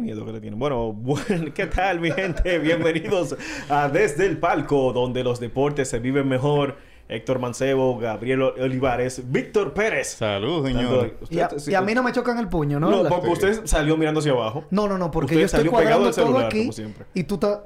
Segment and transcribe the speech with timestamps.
[0.00, 0.58] Miedo que le tienen.
[0.58, 2.58] Bueno, bueno, ¿qué tal, mi gente?
[2.58, 3.36] Bienvenidos
[3.68, 6.76] a Desde el Palco, donde los deportes se viven mejor.
[7.08, 10.10] Héctor Mancebo, Gabriel Olivares, Víctor Pérez.
[10.14, 11.16] Salud, señor.
[11.28, 12.88] Y a, y a mí no me chocan el puño, ¿no?
[13.02, 14.64] No, porque usted salió mirando hacia abajo.
[14.70, 17.06] no, no, no, porque Usted yo estoy salió pegado al todo celular, aquí como siempre.
[17.12, 17.60] y tú estás...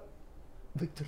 [0.72, 1.06] Víctor.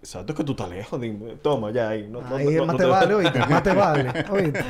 [0.00, 1.00] Exacto, es que tú estás lejos.
[1.00, 1.36] dime.
[1.40, 2.08] Toma, ya ahí.
[2.10, 4.64] No, Ahí no- más no te te- vale, oíste, más te vale, oíste.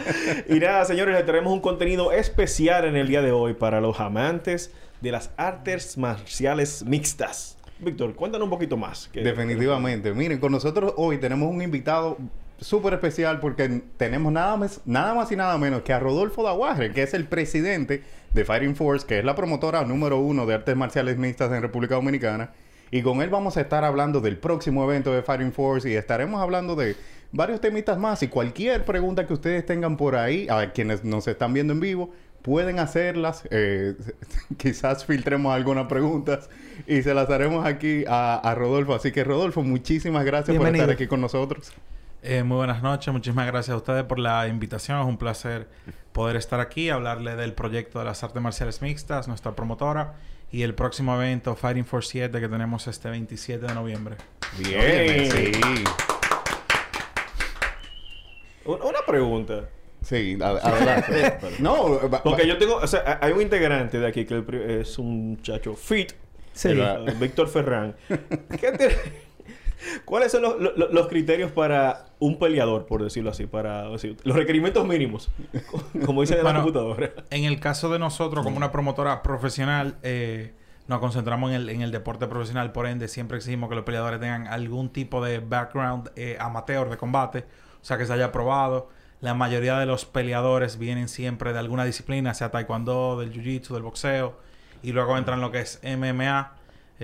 [0.50, 3.98] Y nada, señores, le tenemos un contenido especial en el día de hoy para los
[3.98, 4.72] amantes
[5.03, 7.56] de las artes marciales mixtas.
[7.81, 9.09] Víctor, cuéntanos un poquito más.
[9.12, 10.12] que- Definitivamente.
[10.14, 12.17] Miren, con nosotros hoy tenemos un invitado
[12.61, 16.92] súper especial porque tenemos nada más, nada más y nada menos que a Rodolfo Daguarre,
[16.92, 20.76] que es el presidente de Fighting Force, que es la promotora número uno de artes
[20.76, 22.50] marciales mixtas en República Dominicana.
[22.93, 26.41] Y con él vamos a estar hablando del próximo evento de Fighting Force y estaremos
[26.41, 26.94] hablando de
[27.32, 28.22] varios temitas más.
[28.22, 32.10] Y cualquier pregunta que ustedes tengan por ahí, a quienes nos están viendo en vivo,
[32.42, 33.44] pueden hacerlas.
[33.50, 33.94] Eh,
[34.58, 36.50] quizás filtremos algunas preguntas
[36.86, 38.94] y se las haremos aquí a, a Rodolfo.
[38.94, 41.72] Así que, Rodolfo, muchísimas gracias por estar aquí con nosotros.
[42.25, 45.00] Eh, muy buenas noches, muchísimas gracias a ustedes por la invitación.
[45.00, 45.66] Es un placer
[46.12, 50.14] poder estar aquí, hablarle del proyecto de las artes marciales mixtas, nuestra promotora,
[50.52, 54.16] y el próximo evento Fighting for 7 que tenemos este 27 de noviembre.
[54.58, 55.31] Bien.
[55.32, 55.52] Sí.
[58.64, 59.69] Un- Una pregunta.
[60.02, 61.38] Sí, ad- adelante.
[61.60, 64.42] no, Porque yo tengo, o sea, hay un integrante de aquí que
[64.80, 66.12] es un muchacho fit,
[66.52, 66.68] Sí.
[66.70, 67.94] uh, Víctor Ferrán.
[68.08, 68.96] ¿Qué te-
[70.04, 73.46] ¿Cuáles son los, los- los criterios para un peleador, por decirlo así?
[73.46, 75.28] Para así, los requerimientos mínimos,
[76.06, 77.10] como dice en la Bueno, computadora.
[77.30, 80.52] En el caso de nosotros, como una promotora profesional, eh,
[80.86, 82.70] nos concentramos en el, en el deporte profesional.
[82.72, 86.96] Por ende, siempre exigimos que los peleadores tengan algún tipo de background eh, amateur de
[86.96, 87.44] combate.
[87.80, 88.88] O sea, que se haya probado.
[89.22, 93.83] La mayoría de los peleadores vienen siempre de alguna disciplina, sea taekwondo, del jiu-jitsu, del
[93.83, 94.37] boxeo.
[94.83, 96.53] Y luego entran lo que es MMA.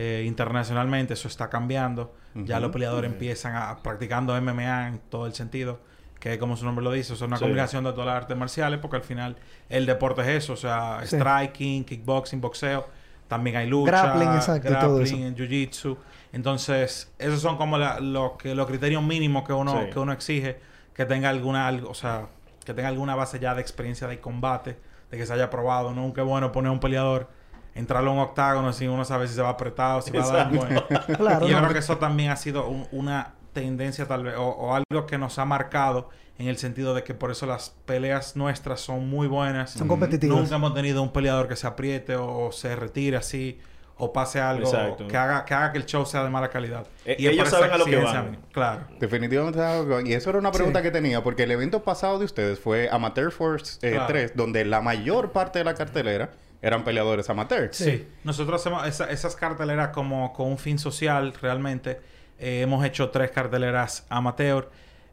[0.01, 2.15] eh, internacionalmente eso está cambiando.
[2.35, 5.81] Ya los peleadores empiezan a practicando MMA en todo el sentido.
[6.21, 7.43] Que como su nombre lo dice, es una Sí.
[7.43, 9.37] combinación de todas las artes marciales, porque al final
[9.69, 11.17] el deporte es eso, o sea, Sí.
[11.17, 12.87] striking, kickboxing, boxeo,
[13.27, 15.97] también hay lucha, Grappling, exacto, grappling, jiu-jitsu.
[16.33, 19.91] Entonces, esos son como la- lo que, los criterios mínimos que uno, Sí.
[19.93, 20.61] que uno exige,
[20.99, 22.27] que tenga alguna, algo, o sea,
[22.67, 24.77] que tenga alguna base ya de experiencia de combate,
[25.13, 25.93] de que se haya probado.
[25.95, 27.29] Nunca es bueno poner a un peleador,
[27.77, 30.53] entrarle a un octágono sin uno sabe si se va apretado, si va a dar
[30.53, 30.83] bueno.
[31.17, 34.35] Claro, Y yo no, creo que eso también ha sido un- una tendencia tal vez,
[34.37, 37.71] o, o algo que nos ha marcado en el sentido de que por eso las
[37.87, 39.71] peleas nuestras son muy buenas.
[39.71, 40.37] Son competitivas.
[40.37, 43.61] Nunca hemos tenido un peleador que se apriete o, se retire así
[43.99, 45.07] o pase algo Exacto.
[45.09, 46.87] que haga, que haga que el show sea de mala calidad.
[47.05, 48.39] Eh, es ellos saben a lo que van.
[48.53, 48.87] Claro.
[49.01, 49.61] Definitivamente.
[50.09, 50.85] Y eso era una pregunta Sí.
[50.85, 54.07] que tenía, porque el evento pasado de ustedes fue Amateur Force eh, Claro.
[54.07, 56.31] 3, donde la mayor parte de la cartelera
[56.63, 57.77] eran peleadores amateurs.
[57.77, 58.09] Sí.
[58.25, 62.01] Nosotros hacemos esa- esas carteleras como con un fin social realmente.
[62.39, 64.71] Eh, hemos hecho tres carteleras amateur.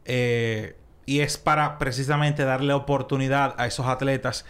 [0.08, 4.44] eh, y es para precisamente darle oportunidad a esos atletas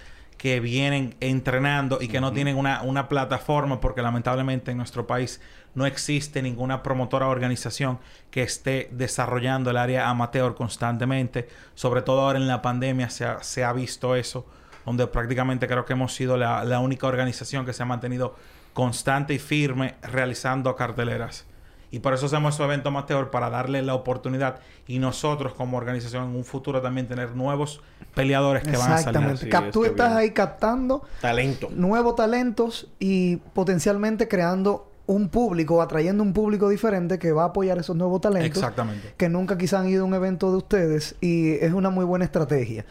[0.47, 5.41] que vienen entrenando y que no tienen una, una plataforma porque lamentablemente en nuestro país
[5.75, 7.99] no existe ninguna promotora o organización
[8.31, 11.49] que esté desarrollando el área amateur constantemente.
[11.75, 14.47] Sobre todo ahora en la pandemia se ha, se ha visto eso,
[14.85, 18.37] donde prácticamente creo que hemos sido la, la única organización que se ha mantenido
[18.73, 21.45] constante y firme realizando carteleras.
[21.91, 26.31] Y por eso hacemos esos eventos amateur para darle la oportunidad y nosotros como organización
[26.31, 27.81] en un futuro también tener nuevos
[28.15, 29.17] peleadores que van a salir.
[29.21, 29.45] Exactamente.
[29.45, 30.19] Sí, tú está estás bien.
[30.19, 31.69] ahí captando Talento.
[31.73, 37.79] nuevos talentos y potencialmente creando un público, atrayendo un público diferente que va a apoyar
[37.79, 38.59] esos nuevos talentos.
[38.59, 39.15] Exactamente.
[39.17, 42.25] Que nunca quizás han ido a un evento de ustedes y es una muy buena
[42.25, 42.85] estrategia.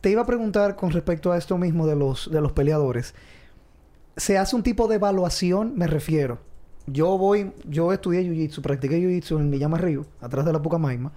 [0.00, 3.14] Te iba a preguntar con respecto a esto mismo de los, de los peleadores.
[4.16, 5.74] ¿Se hace un tipo de evaluación?
[5.76, 6.40] Me refiero.
[6.86, 11.12] Yo voy, yo estudié Jiu-Jitsu, practiqué Jiu-Jitsu en Villama Río, atrás de la Pucamaima.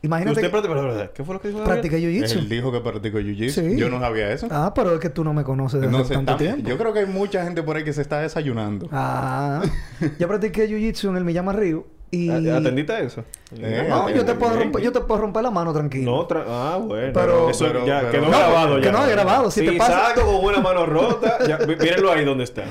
[0.00, 1.12] Imagínate Usted, que espérate, espérate.
[1.12, 2.38] ¿Qué fue lo que dijo practiqué Jiu-Jitsu.
[2.38, 3.50] Él dijo que practicó jiu-jitsu.
[3.50, 3.76] Sí.
[3.76, 4.46] Yo no sabía eso.
[4.50, 6.68] Ah, pero es que tú no me conoces desde No hace sé, tanto tiempo.
[6.68, 8.88] Yo creo que hay mucha gente por ahí que se está desayunando.
[8.92, 9.62] Ah,
[10.18, 13.22] yo practiqué jiu-jitsu en el Millama Río y ¿A- ¿Atendiste a eso?
[13.56, 16.10] Eh, no, yo te puedo romper, yo te puedo romper la mano tranquilo.
[16.10, 17.12] No, tra- ah, bueno.
[17.12, 18.92] Pero- eso pero- ya pero- quedó No, grabado que ya.
[18.92, 19.50] no, grabado.
[19.50, 22.64] Si te pasa- salgo con una mano rota, ya, mírenlo ahí donde está.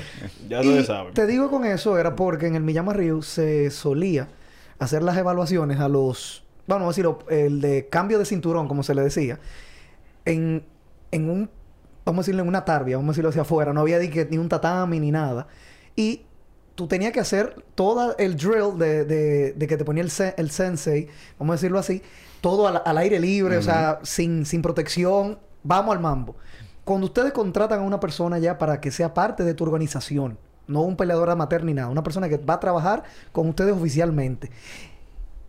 [0.49, 1.13] Ya Y ustedes saben.
[1.13, 4.27] te digo con eso era porque en el Millama Río se solía
[4.79, 8.95] hacer las evaluaciones a los, vamos a decirlo, el de cambio de cinturón, como se
[8.95, 9.39] le decía,
[10.25, 10.63] en,
[11.11, 11.49] en un,
[12.05, 14.25] vamos a decirlo, en una tarbia, vamos a decirlo hacia afuera, no había ni, que-
[14.29, 15.47] ni un tatami ni nada.
[15.95, 16.21] Y
[16.77, 20.35] tú tenías que hacer todo el drill de, de- de que te ponía el, se-
[20.37, 21.07] el sensei,
[21.39, 22.03] vamos a decirlo así,
[22.39, 26.35] todo al, al aire libre, o sea, sin, sin protección, vamos al mambo.
[26.85, 30.37] Cuando ustedes contratan a una persona ya para que sea parte de tu organización,
[30.67, 34.51] no un peleador amateur ni nada, una persona que va a trabajar con ustedes oficialmente.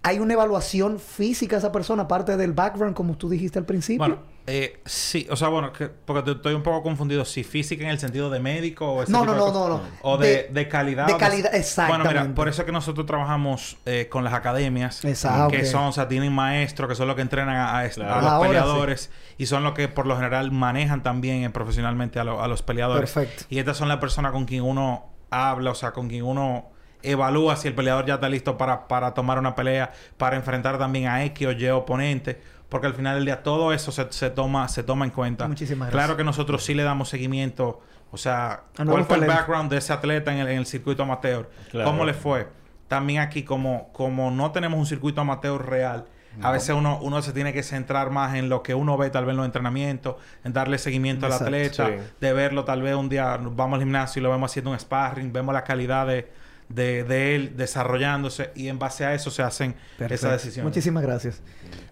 [0.03, 3.99] ¿Hay una evaluación física a esa persona, aparte del background, como tú dijiste al principio?
[3.99, 7.25] Bueno, eh, sí, o sea, bueno, que- porque te- estoy un poco confundido.
[7.25, 9.69] Si física en el sentido de médico o ese No, tipo no, de no, no,
[9.79, 9.81] no.
[10.03, 11.07] O de, De- de calidad.
[11.09, 12.09] de calidad, Bueno, exactamente.
[12.09, 15.05] mira, por eso es que nosotros trabajamos eh, con las academias.
[15.05, 15.49] Exacto.
[15.51, 18.15] Que son, o sea, tienen maestros que son los que entrenan a, a est- Claro.
[18.15, 19.11] a los Ahora peleadores.
[19.37, 22.63] Y son los que por lo general manejan también eh, profesionalmente a, lo- a los
[22.63, 23.11] peleadores.
[23.13, 23.45] Perfecto.
[23.51, 26.71] Y estas son las personas con quien uno habla, o sea, con quien uno
[27.03, 31.07] evalúa si el peleador ya está listo para, para tomar una pelea, para enfrentar también
[31.09, 32.41] a X o Y oponente.
[32.69, 35.49] Porque al final del día todo eso se, se toma, se toma en cuenta.
[35.49, 36.17] Muchísimas Claro gracias.
[36.19, 37.81] que nosotros sí le damos seguimiento.
[38.11, 41.49] O sea, ¿cuál fue el background de ese atleta en el, en el circuito amateur?
[41.71, 41.91] Claro.
[41.91, 42.49] ¿Cómo le fue?
[42.89, 46.07] También aquí, como, como no tenemos un circuito amateur real,
[46.41, 49.25] a veces uno, uno se tiene que centrar más en lo que uno ve tal
[49.25, 51.95] vez en los entrenamientos, en darle seguimiento al atleta, Sí.
[52.21, 54.79] de verlo tal vez un día nos vamos al gimnasio y lo vemos haciendo un
[54.79, 56.31] sparring, vemos la calidad de,
[56.69, 60.15] de, de él desarrollándose y en base a eso se hacen Perfecto.
[60.15, 60.65] esas decisiones.
[60.71, 61.43] Muchísimas gracias.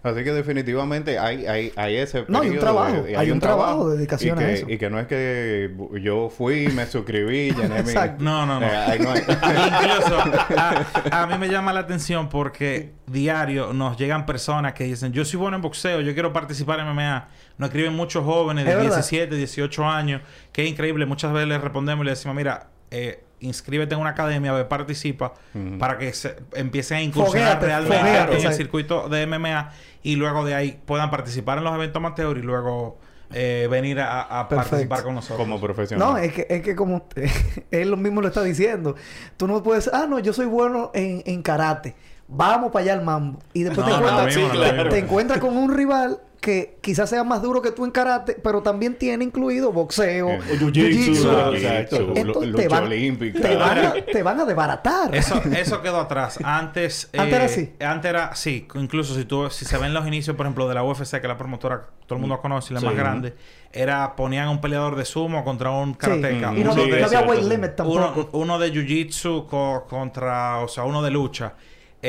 [0.03, 3.97] Así que definitivamente hay, hay, hay ese No, hay un trabajo, hay un trabajo de
[3.97, 4.69] dedicación y a que, eso.
[4.69, 5.71] Y que no es que
[6.01, 7.89] yo fui, me suscribí, llené mi...
[7.89, 8.23] Exacto.
[8.23, 8.65] No, no, no.
[8.67, 9.21] Eh, no hay-
[9.67, 10.17] Incluso
[10.57, 10.85] a,
[11.23, 15.39] a mí me llama la atención porque diario nos llegan personas que dicen, yo soy
[15.39, 17.27] bueno en boxeo, yo quiero participar en MMA.
[17.57, 18.91] Nos escriben muchos jóvenes de Es verdad.
[18.95, 20.21] 17, 18 años,
[20.51, 21.05] que es increíble.
[21.07, 25.33] Muchas veces les respondemos y les decimos, mira, eh, inscríbete en una academia, ve, participa,
[25.79, 29.71] para que se empiecen a incursionar realmente en el circuito de MMA
[30.03, 32.97] y luego de ahí puedan participar en los eventos amateur y luego
[33.33, 35.37] eh, venir a, a participar con nosotros.
[35.37, 36.07] como profesional.
[36.07, 37.07] No, es que, es que como
[37.71, 38.95] él lo mismo lo está diciendo,
[39.35, 41.95] tú no puedes, ah, no, yo soy bueno en, en karate,
[42.27, 43.39] vamos para allá al mambo.
[43.53, 44.75] Y después te, No, no, encuentras, lo mismo, sí, lo claro.
[44.77, 44.89] mismo.
[44.91, 48.61] te encuentras con un rival que quizás sea más duro que tú en karate, pero
[48.61, 53.41] también tiene incluido boxeo, o jiu-jitsu, te van, olímpica.
[53.41, 55.13] te, van a, te van a desbaratar.
[55.15, 56.39] Eso, eso quedó atrás.
[56.43, 57.09] Antes...
[57.17, 57.73] Antes era eh, así.
[57.83, 58.35] Antes era...
[58.35, 58.67] Sí.
[58.75, 59.49] Incluso si tú...
[59.49, 61.87] Si se ven los inicios, por ejemplo, de la UFC, que es la promotora...
[62.05, 62.85] Todo el mundo conoce, la Sí.
[62.85, 63.35] más grande.
[63.71, 64.15] Era...
[64.15, 66.53] Ponían a un peleador de sumo contra un karateca.
[66.55, 67.97] Y no, uno, Sí, no de, es había weight limit tampoco.
[67.97, 70.59] uno, uno de jiu-jitsu co- contra...
[70.59, 71.53] O sea, uno de lucha.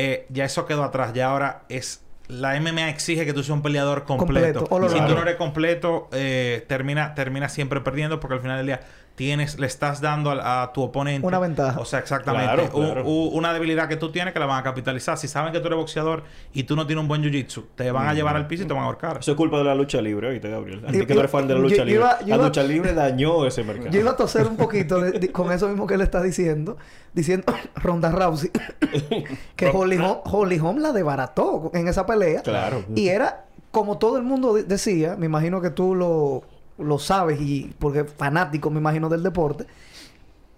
[0.00, 1.12] Eh, ya eso quedó atrás.
[1.12, 2.04] Ya ahora es...
[2.28, 4.66] La MMA exige que tú seas un peleador completo.
[4.66, 8.66] Completo, si tú no eres completo, eh, termina, termina siempre perdiendo porque al final del
[8.66, 8.80] día
[9.18, 11.78] tienes, le estás dando a, a tu oponente Una ventaja.
[11.80, 12.46] O sea, exactamente.
[12.54, 13.04] Claro, U- claro.
[13.04, 15.18] u- una debilidad que tú tienes que la van a capitalizar.
[15.18, 16.22] Si saben que tú eres boxeador
[16.54, 18.72] y tú no tienes un buen jiu-jitsu, te van a llevar al piso y te
[18.72, 19.18] van a ahorcar.
[19.18, 20.82] Eso es culpa de la lucha libre, oíste, Gabriel.
[20.86, 22.00] A ti Yo- que no eres fan de la lucha yo libre.
[22.00, 23.90] iba- yo la iba- lucha libre dañó ese mercado.
[23.90, 26.78] Yo iba a toser un poquito de- de- con eso mismo que él está diciendo,
[27.12, 28.50] diciendo Ronda Rousey,
[29.56, 32.42] que Holly Holm la desbarató en esa pelea.
[32.42, 32.84] Claro.
[32.94, 36.44] Y era, como todo el mundo de- decía, me imagino que tú lo,
[36.78, 39.66] lo sabes, y porque fanático, me imagino, del deporte,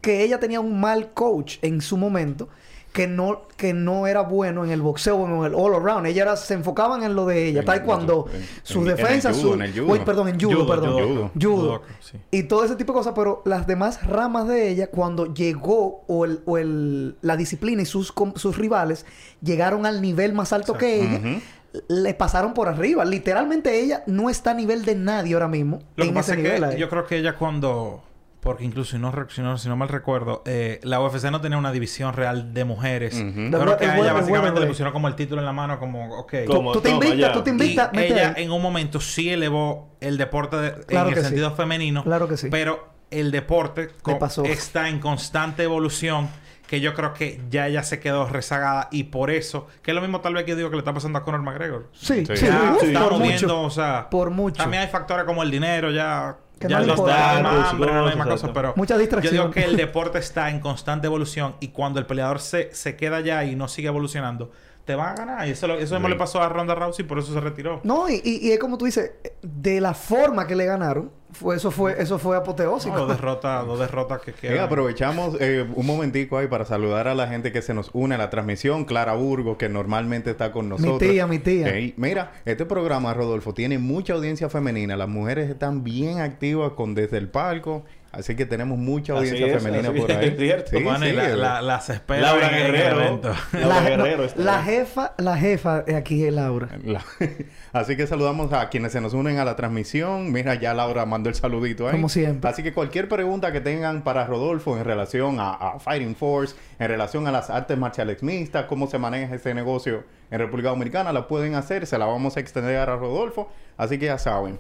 [0.00, 2.48] que ella tenía un mal coach en su momento.
[2.92, 6.08] Que no, que no era bueno en el boxeo o en el all around.
[6.08, 7.60] Ella era, se enfocaban en lo de ella.
[7.60, 9.92] En- Taekwondo, en- sus en- en el defensas, judo, su- en el judo.
[9.92, 10.92] Uy, perdón, en judo, Judo, perdón.
[10.94, 11.30] judo.
[11.32, 11.56] Judo.
[11.56, 12.18] Judo, sí.
[12.32, 16.24] Y todo ese tipo de cosas, pero las demás ramas de ella, cuando llegó o,
[16.24, 19.06] el, o el, la disciplina y sus, com- sus rivales
[19.40, 21.40] llegaron al nivel más alto que ella,
[21.88, 23.04] le pasaron por arriba.
[23.04, 25.80] Literalmente ella no está a nivel de nadie ahora mismo.
[25.96, 26.60] Lo que pasa ese es nivel.
[26.70, 26.80] que ahí.
[26.80, 28.02] yo creo que ella cuando...
[28.40, 31.58] porque incluso, si no, si no, si no mal recuerdo, eh, la UFC no tenía
[31.58, 33.14] una división real de mujeres.
[33.16, 34.68] El creo que a ella el básicamente le welterweight.
[34.68, 36.34] pusieron como el título en la mano, como, ok.
[36.46, 37.90] Como- Tú te toma invitas, tú te invitas.
[37.92, 38.44] ella ahí.
[38.44, 41.26] en un momento sí elevó el deporte de- Claro en el sí.
[41.26, 42.02] sentido femenino.
[42.02, 42.48] Claro que sí.
[42.50, 44.44] Pero el deporte pasó.
[44.44, 46.28] está en constante evolución.
[46.70, 48.86] Que yo creo que ya ella se quedó rezagada.
[48.92, 50.94] Y por eso, que es lo mismo tal vez que yo digo que le está
[50.94, 51.88] pasando a Conor McGregor.
[51.92, 52.36] Sí, Sí.
[52.36, 53.62] sí, Ya uf, estamos por mucho.
[53.62, 54.56] o sea, Por mucho.
[54.62, 58.14] también hay factores como el dinero, ya, Que ya no está más hambre, no hay
[58.16, 59.32] más cosas, pero Mucha yo distracción.
[59.32, 63.16] digo que el deporte está en constante evolución y cuando el peleador se, se queda
[63.16, 64.52] allá y no sigue evolucionando,
[64.90, 65.46] te van a ganar.
[65.48, 66.12] Y eso, lo- eso mismo Sí.
[66.14, 67.80] le pasó a Ronda Rousey, por eso se retiró.
[67.84, 71.54] No, y, y, y es como tú dices, de la forma que le ganaron, fue,
[71.54, 72.94] eso fue, eso fue apoteósico.
[72.96, 74.64] No, dos derrotas, dos derrotas que Bien, quedan.
[74.66, 78.18] aprovechamos eh, un momentico ahí para saludar a la gente que se nos une a
[78.18, 78.84] la transmisión.
[78.84, 80.98] Clara Burgo, que normalmente está con nosotros.
[80.98, 81.72] tía, mi tía.
[81.96, 84.96] Mira, este programa, Rodolfo, tiene mucha audiencia femenina.
[84.96, 87.84] Las mujeres están bien activas con Desde el Palco.
[88.12, 90.26] Así que tenemos mucha audiencia es, femenina por ahí.
[90.30, 90.70] es cierto.
[90.76, 93.00] Sí, Bueno, y sí, la- es- la- las esperas Laura en- en el Guerrero.
[93.02, 93.34] evento.
[93.52, 96.68] Laura la, Guerrero está la jefa, la jefa aquí es Laura.
[96.84, 97.04] La-
[97.72, 100.32] Así que saludamos a quienes se nos unen a la transmisión.
[100.32, 101.92] Mira, ya Laura mandó el saludito ahí.
[101.92, 102.50] Como siempre.
[102.50, 106.88] Así que cualquier pregunta que tengan para Rodolfo en relación a, a Fighting Force, en
[106.88, 110.02] relación a las artes marciales mixtas, cómo se maneja ese negocio
[110.32, 111.86] en República Dominicana, la pueden hacer.
[111.86, 113.52] Se la vamos a extender a Rodolfo.
[113.76, 114.58] Así que ya saben.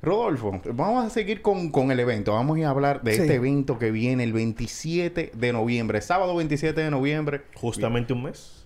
[0.00, 2.32] Rodolfo, vamos a seguir con, con el evento.
[2.32, 3.22] Vamos a hablar de Sí.
[3.22, 7.42] este evento que viene el 27 de noviembre, sábado 27 de noviembre.
[7.54, 8.64] Justamente un mes.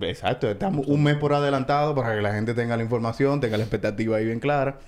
[0.00, 3.64] Exacto, estamos un mes por adelantado para que la gente tenga la información, tenga la
[3.64, 4.78] expectativa ahí bien clara.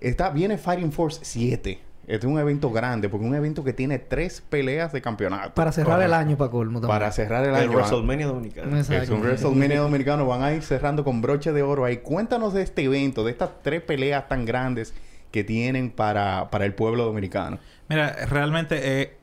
[0.00, 1.80] Está, viene Fighting Force 7.
[2.10, 5.54] Este es un evento grande, porque es un evento que tiene tres peleas de campeonato.
[5.54, 6.14] Para cerrar Correcto.
[6.14, 6.80] el año, para colmo.
[6.80, 6.98] también.
[6.98, 7.72] Para cerrar el El año.
[7.72, 8.76] WrestleMania Dominicano.
[8.76, 9.02] Exacto.
[9.04, 10.26] Es un WrestleMania dominicano.
[10.26, 11.98] Van a ir cerrando con broche de oro ahí.
[11.98, 14.92] Cuéntanos de este evento, de estas tres peleas tan grandes
[15.30, 17.58] que tienen para, para el pueblo dominicano.
[17.88, 19.16] Mira, realmente, eh,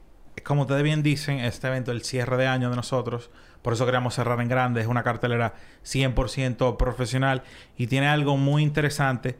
[0.43, 3.29] como ustedes bien dicen, este evento, el cierre de año de nosotros,
[3.61, 7.43] por eso queríamos cerrar en grande, es una cartelera 100% profesional
[7.77, 9.35] y tiene algo muy interesante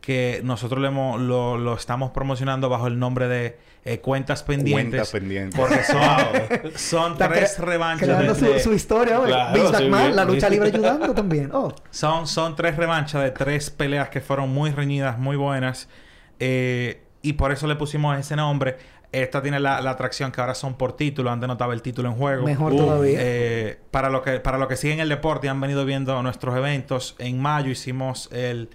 [0.00, 5.08] que nosotros hemos- lo, lo estamos promocionando bajo el nombre de eh, cuentas pendientes.
[5.08, 5.58] Cuentas pendientes.
[5.58, 9.32] Porque son, son tres revanchas Creando de, su, su historia, oye.
[9.32, 11.50] Claro, sí, la lucha libre ayudando también.
[11.52, 11.72] Oh.
[11.90, 15.88] Son, son tres revanchas de tres peleas que fueron muy reñidas, muy buenas.
[16.38, 18.76] Eh, y por eso le pusimos ese nombre.
[19.12, 21.30] Esta tiene la, la atracción que ahora son por título.
[21.30, 22.44] Antes no estaba el título en juego.
[22.44, 23.18] Mejor Uh, todavía.
[23.20, 26.56] Eh, para lo que para lo que siguen el deporte y han venido viendo nuestros
[26.56, 28.70] eventos, en mayo hicimos el,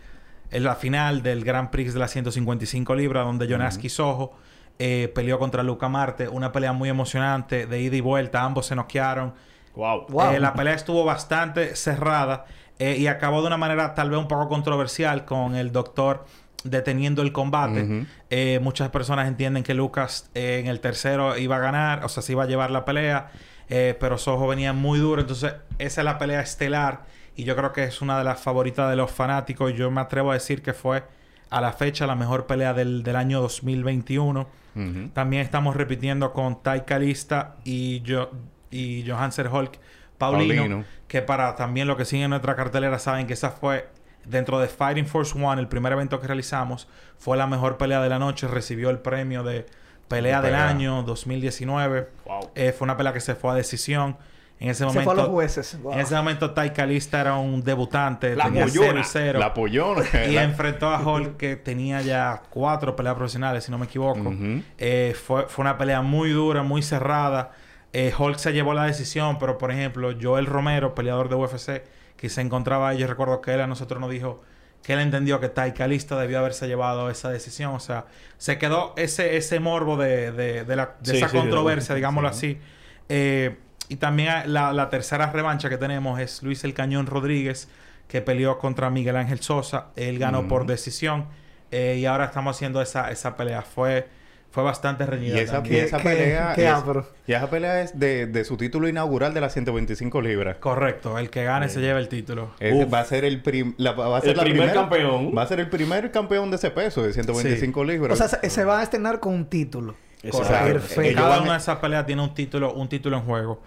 [0.56, 4.38] el- la final del Grand Prix de las 155 libras, donde Jonaski Sojo
[4.78, 6.28] eh, peleó contra Luca Marte.
[6.28, 8.44] Una pelea muy emocionante, de ida y vuelta.
[8.44, 9.34] Ambos se noquearon.
[9.76, 10.08] Wow.
[10.10, 10.32] Wow.
[10.34, 12.46] Eh, la pelea estuvo bastante cerrada
[12.80, 16.26] eh, y acabó de una manera tal vez un poco controversial con el doctor
[16.66, 18.06] deteniendo el combate.
[18.30, 22.24] Eh, muchas personas entienden que Lucas eh, en el tercero iba a ganar, o sea,
[22.24, 23.30] se iba a llevar la pelea,
[23.70, 27.04] eh, pero Sojo venía muy duro, entonces esa es la pelea estelar
[27.36, 29.74] y yo creo que es una de las favoritas de los fanáticos.
[29.74, 31.04] Yo me atrevo a decir que fue
[31.50, 34.48] a la fecha la mejor pelea del, del año 2021.
[34.76, 35.10] Ujú.
[35.14, 38.32] También estamos repitiendo con Tai Calista y, yo,
[38.72, 39.80] y Johanser Hulk
[40.18, 40.86] Paulino, Paulino.
[41.08, 43.88] que para también lo que siguen en nuestra cartelera saben que esa fue
[44.26, 46.88] dentro de Fighting Force One, el primer evento que realizamos,
[47.18, 49.66] fue la mejor pelea de la noche, recibió el premio de
[50.08, 52.10] pelea De del año 2019.
[52.26, 52.52] Wow.
[52.56, 54.18] Eh, fue una pelea que se fue a decisión.
[54.60, 55.78] En ese Se momento, fue a los jueces.
[55.82, 55.94] Wow.
[55.94, 59.02] en ese momento Tai Calista era un debutante, La tenía pollona.
[59.04, 59.34] 0-0.
[59.38, 60.02] La pollona.
[60.30, 64.34] Y La- enfrentó a Hulk que tenía ya cuatro peleas profesionales, si no me equivoco.
[64.78, 67.52] Eh, fue, fue una pelea muy dura, muy cerrada.
[67.92, 71.84] Eh, Hulk se llevó la decisión, pero por ejemplo, Joel Romero, peleador de UFC,
[72.16, 74.42] que se encontraba ahí, yo recuerdo que él a nosotros nos dijo
[74.84, 77.74] que él entendió que Tai Calista debió haberse llevado esa decisión.
[77.74, 78.06] O sea,
[78.38, 81.96] se quedó ese, ese morbo de, de, de la- de Sí, esa sí, controversia, sí.
[81.96, 82.60] digámoslo así.
[83.10, 83.58] Eh,
[83.90, 87.68] y también la, la tercera revancha que tenemos es Luis El Cañón Rodríguez,
[88.08, 89.88] que peleó contra Miguel Ángel Sosa.
[89.96, 91.26] Él ganó por decisión.
[91.72, 93.62] Eh, y ahora estamos haciendo esa, esa pelea.
[93.64, 94.08] Fue,
[94.52, 95.42] fue bastante Y reñida.
[95.42, 96.74] esa, y esa Qué- pelea qué es,
[97.28, 100.58] y esa pelea es de, de su título inaugural de las 125 libras.
[100.58, 101.18] Correcto.
[101.18, 102.52] El que gane se lleva el título.
[102.72, 102.94] Uf.
[102.94, 105.34] va a ser el, prim- la, va a ser El la primer primera- campeón.
[105.36, 108.20] Va a ser el primer campeón de ese peso, de 125 libras.
[108.22, 109.96] O sea, se, se va a estrenar con un título.
[110.32, 111.22] Perfecto.
[111.22, 113.62] Cada una de esas peleas tiene un título, un título en juego.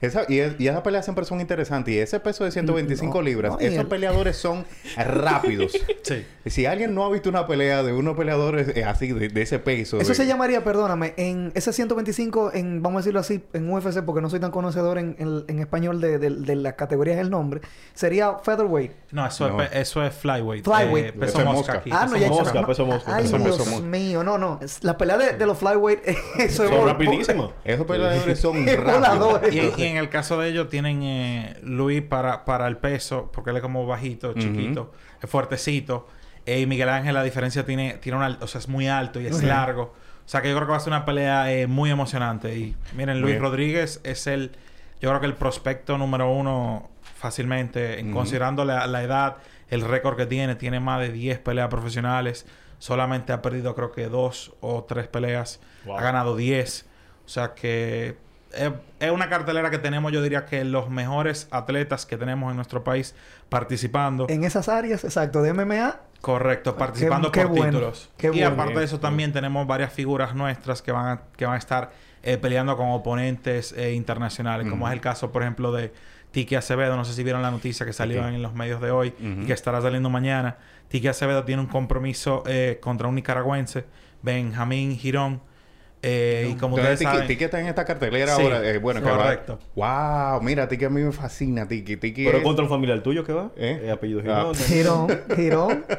[0.00, 1.94] Esa, y, es- y esas peleas siempre son interesantes.
[1.94, 4.64] Y ese peso de 125 No, libras, no, esos el- peleadores son
[4.96, 5.72] rápidos.
[6.02, 6.26] Sí.
[6.46, 9.60] si alguien no ha visto una pelea de unos peleadores eh, así, de, de ese
[9.60, 9.98] peso.
[10.00, 14.02] Eso de- se llamaría, perdóname, en ese 125, en, vamos a decirlo así, en UFC,
[14.04, 17.30] porque no soy tan conocedor en, en- en español de, de, de las categorías del
[17.30, 17.60] nombre,
[17.94, 18.92] sería featherweight.
[19.12, 19.62] No, eso, No.
[19.62, 20.64] Es, eso es flyweight.
[20.64, 21.06] Flyweight.
[21.06, 21.72] Eh, peso Eso es mosca mosca.
[21.78, 21.90] aquí.
[21.92, 22.44] Ah, peso no, ya mosca.
[22.54, 23.86] mosca, peso mosca, Ay, peso Dios mosca.
[23.86, 24.58] mío, no, no.
[24.82, 26.00] La pelea de, de los flyweight,
[26.38, 27.52] eso es Son vol- rapidísimos.
[27.64, 29.40] Esos peleadores son Es rápidos.
[29.52, 33.50] Y, y en el caso de ellos tienen eh, Luis para, para el peso, porque
[33.50, 34.92] él es como bajito, chiquito,
[35.22, 36.06] es fuertecito.
[36.44, 39.26] Eh, y Miguel Ángel, la diferencia tiene, tiene una, o sea, es muy alto y
[39.26, 39.94] es largo.
[40.24, 42.56] O sea que yo creo que va a ser una pelea eh, muy emocionante.
[42.56, 43.42] Y miren, Luis Bien.
[43.42, 44.52] Rodríguez es el,
[45.00, 49.36] yo creo que el prospecto número uno fácilmente, considerando la, la edad,
[49.68, 52.46] el récord que tiene, tiene más de 10 peleas profesionales.
[52.82, 55.60] Solamente ha perdido creo que dos o tres peleas.
[55.84, 55.98] Wow.
[55.98, 56.84] Ha ganado 10.
[57.24, 58.16] O sea que
[58.52, 62.56] es, es una cartelera que tenemos, yo diría que los mejores atletas que tenemos en
[62.56, 63.14] nuestro país
[63.48, 64.26] participando.
[64.28, 68.10] En esas áreas, exacto, de MMA, Correcto, participando qué por bueno, títulos.
[68.16, 68.48] qué y bueno.
[68.48, 71.92] aparte de eso también tenemos varias figuras nuestras que van a, que van a estar
[72.24, 75.92] eh, peleando con oponentes eh, internacionales, como es el caso, por ejemplo, de
[76.32, 76.96] Tiki Acevedo.
[76.96, 79.52] No sé si vieron la noticia que salió en los medios de hoy y que
[79.52, 80.56] estará saliendo mañana.
[80.88, 83.84] Tiki Acevedo tiene un compromiso eh, contra un nicaragüense,
[84.22, 85.40] Benjamín Girón.
[86.04, 87.26] Eh, y como Entonces, ustedes Tiki, saben...
[87.28, 88.68] Tiki está en esta cartelera Sí, ahora.
[88.68, 89.58] Eh, bueno, que va- correcto.
[89.76, 91.96] Wow, mira, Tiki a mí me fascina, Tiki.
[91.96, 93.52] Tiki Pero es- contra un familiar tuyo que va.
[93.56, 93.82] ¿Eh?
[93.84, 94.52] Eh, apellido Ah.
[94.66, 95.08] Girón.
[95.08, 95.84] Girón, Girón.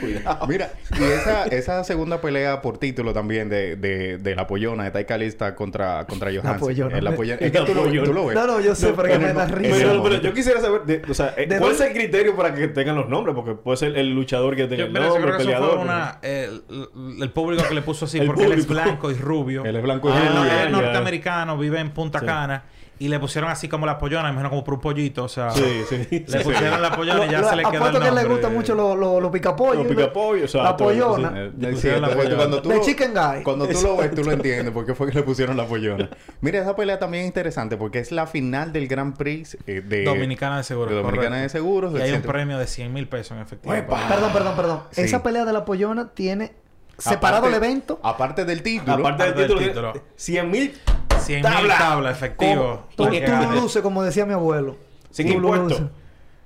[0.00, 0.46] Cuidado.
[0.46, 4.90] Mira, y esa, esa segunda pelea por título también de, de, de la pollona de
[4.90, 6.58] Taika Lista contra, contra Johansson.
[6.58, 6.98] pollona.
[6.98, 7.38] Eh, la pollona.
[7.40, 8.06] Es que La tú lo, pollona.
[8.06, 8.34] tú lo ves.
[8.36, 9.76] No, no, yo sé, pero que me da Ese risa.
[9.76, 12.36] Pero, pero yo quisiera saber, de- o sea, eh, ¿De ¿cuál dónde- es el criterio
[12.36, 13.34] para que tengan los nombres?
[13.34, 15.68] Porque puede ser el luchador que tenga Yo, el nombre, creo el que eso fue
[15.70, 15.78] peleador.
[15.78, 16.18] una...
[16.22, 19.64] El, el- el público que le puso así El porque él es blanco y rubio.
[19.64, 20.42] Él es blanco y Ah, Él, rubio.
[20.52, 22.26] él es norteamericano, vive en Punta Sí.
[22.26, 22.62] Cana.
[22.96, 25.24] Y le pusieron así como la pollona, imagino como por un pollito.
[25.24, 26.24] O sea, Sí, sí.
[26.28, 28.76] le pusieron la pollona y ya Lo- se le lo- quedó que le gusta mucho
[28.76, 29.84] los lo, lo picapollos.
[29.84, 31.50] Los picapollos, La exacto, pollona.
[31.74, 31.88] sí.
[32.00, 32.36] La pollona.
[32.36, 33.42] cuando tú Chicken Guy.
[33.42, 36.08] Cuando tú lo ves, tú lo entiendes por qué fue que le pusieron la pollona.
[36.40, 40.04] Mira, esa pelea también es interesante porque es la final del Grand Prix eh, de
[40.04, 40.90] Dominicana de Seguros.
[40.90, 41.42] de Dominicana correcto.
[41.42, 41.94] de Seguros.
[41.98, 43.74] Y hay un premio de 100 mil pesos en efectivo.
[43.74, 44.80] Perdón, perdón, perdón.
[44.92, 45.00] Sí.
[45.00, 46.52] Esa pelea de la pollona tiene
[46.98, 48.00] separado Aparte- el evento.
[48.02, 48.92] Aparte del título.
[49.06, 49.92] Aparte del título, título.
[50.16, 50.74] 100 mil
[51.20, 51.78] 100 mil tablas.
[51.78, 52.84] tablas efectivo.
[52.96, 53.08] Tú,
[53.54, 54.76] luces, como decía mi abuelo.
[55.10, 55.82] sin impuestos.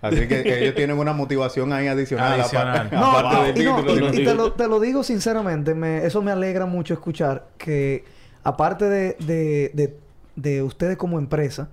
[0.00, 2.40] Así que ellos tienen una motivación ahí adicional.
[2.40, 2.76] Adicional.
[2.76, 4.14] aparte- No, aparte del y, no, título.
[4.14, 8.04] y- te, lo, te lo digo sinceramente, me- eso me alegra mucho escuchar que
[8.44, 9.98] aparte de, de, de-
[10.36, 11.68] de ustedes como empresa,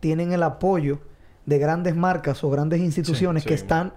[0.00, 1.00] tienen el apoyo
[1.44, 3.48] de grandes marcas o grandes instituciones sí.
[3.50, 3.92] que están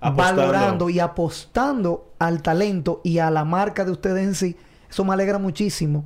[0.00, 0.42] Apostando.
[0.42, 4.56] valorando y apostando al talento y a la marca de ustedes en sí.
[4.88, 6.04] Eso me alegra muchísimo.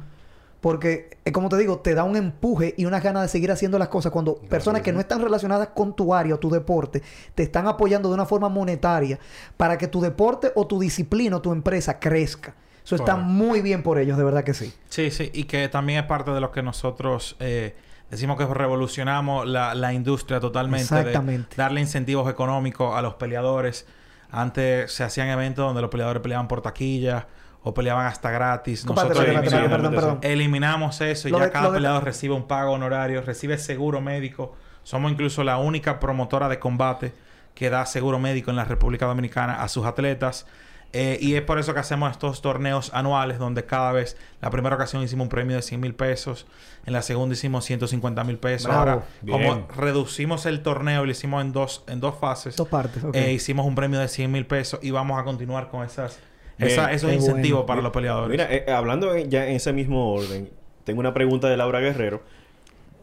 [0.61, 3.79] Porque, eh, como te digo, te da un empuje y unas ganas de seguir haciendo
[3.79, 7.03] las cosas cuando personas que no están relacionadas con tu área o tu deporte
[7.35, 9.18] te están apoyando de una forma monetaria
[9.57, 12.55] para que tu deporte o tu disciplina o tu empresa crezca.
[12.85, 14.72] Eso está muy bien por ellos, de verdad que sí.
[14.88, 17.74] Sí, sí, y que también es parte de lo que nosotros eh,
[18.11, 20.94] decimos que revolucionamos la, la industria totalmente.
[20.94, 21.57] de Exactamente.
[21.57, 23.87] darle incentivos económicos a los peleadores.
[24.31, 27.27] Antes se hacían eventos donde los peleadores peleaban por taquilla
[27.62, 28.85] o peleaban hasta gratis.
[28.87, 30.18] Nosotros eliminamos, perdón, perdón.
[30.23, 34.01] eliminamos eso y Lo ya de- cada de- peleador recibe un pago honorario, recibe seguro
[34.01, 34.55] médico.
[34.83, 37.12] Somos incluso la única promotora de combate
[37.55, 40.46] que da seguro médico en la República Dominicana a sus atletas.
[40.92, 44.74] Eh, y es por eso que hacemos estos torneos anuales donde cada vez, la primera
[44.74, 46.46] ocasión hicimos un premio de 100 mil pesos,
[46.85, 48.66] en la segunda hicimos 150 mil pesos.
[48.66, 48.81] Bravo.
[48.90, 49.38] Ahora, Bien.
[49.40, 53.33] como reducimos el torneo y lo hicimos en dos, en dos fases, Dos partes, eh,
[53.33, 56.18] hicimos un premio de 100 mil pesos y vamos a continuar con esas,
[56.59, 57.66] esa- esos Qué incentivos bueno.
[57.66, 58.31] para los peleadores.
[58.31, 60.50] Mira, eh, hablando en- ya en ese mismo orden,
[60.83, 62.20] tengo una pregunta de Laura Guerrero.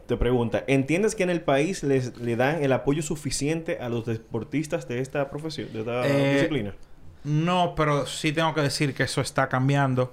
[0.06, 4.04] Te pregunta, ¿entiendes que en el país les, le dan el apoyo suficiente a los
[4.06, 6.74] deportistas de esta profesión, de esta Eh, disciplina?
[7.28, 10.12] No, pero sí tengo que decir que eso está cambiando.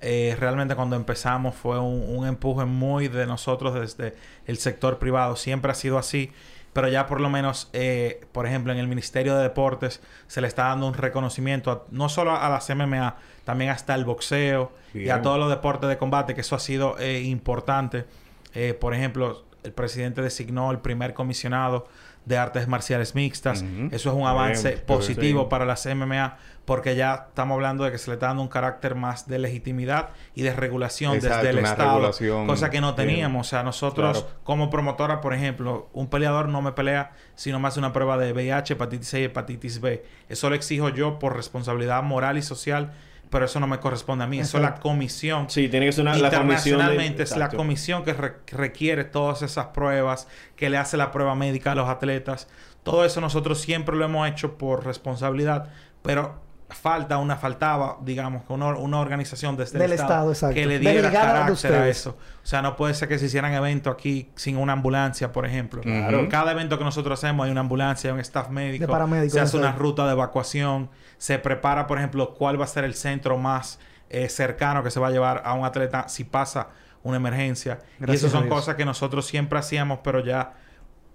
[0.00, 4.14] Eh, realmente cuando empezamos fue un, un empuje muy de nosotros desde
[4.46, 5.36] el sector privado.
[5.36, 6.30] Siempre ha sido así.
[6.72, 10.48] Pero ya por lo menos, eh, por ejemplo, en el Ministerio de Deportes se le
[10.48, 15.08] está dando un reconocimiento a- no solo a las MMA, también hasta el boxeo y
[15.10, 18.06] a todos los deportes de combate, que eso ha sido eh, importante.
[18.54, 21.86] Eh, por ejemplo, el presidente designó el primer comisionado
[22.24, 23.64] de artes marciales mixtas.
[23.90, 25.46] Eso es un avance positivo sí.
[25.50, 28.94] para las MMA porque ya estamos hablando de que se le está dando un carácter
[28.94, 32.10] más de legitimidad y de regulación Exacto, desde el Estado,
[32.46, 33.08] cosa que no Bien.
[33.08, 33.46] teníamos.
[33.46, 34.36] O sea, nosotros Claro.
[34.44, 38.74] como promotora, por ejemplo, un peleador no me pelea sino más una prueba de VIH,
[38.74, 40.04] hepatitis C y hepatitis B.
[40.28, 42.92] Eso lo exijo yo por responsabilidad moral y social,
[43.34, 44.38] pero eso no me corresponde a mí.
[44.38, 48.04] Eso es la comisión Sí, tiene que ser una, la comisión Internacionalmente es la comisión
[48.04, 51.88] que re- que requiere todas esas pruebas, que le hace la prueba médica a los
[51.88, 52.46] atletas.
[52.84, 55.68] Todo eso nosotros siempre lo hemos hecho por responsabilidad,
[56.02, 60.54] pero falta una, faltaba, digamos, que una, una organización desde Del el Estado, exacto.
[60.54, 62.16] que le diera carácter a eso.
[62.42, 65.82] O sea, no puede ser que se hicieran eventos aquí sin una ambulancia, por ejemplo.
[65.82, 66.28] Claro.
[66.28, 69.56] Cada evento que nosotros hacemos hay una ambulancia, hay un staff médico, De se hace
[69.56, 70.90] una ruta de evacuación,
[71.24, 73.78] se prepara, por ejemplo, cuál va a ser el centro más
[74.10, 76.68] eh, cercano que se va a llevar a un atleta si pasa
[77.02, 77.78] una emergencia.
[77.98, 80.52] y Gracias esas a son cosas que nosotros siempre hacíamos, pero ya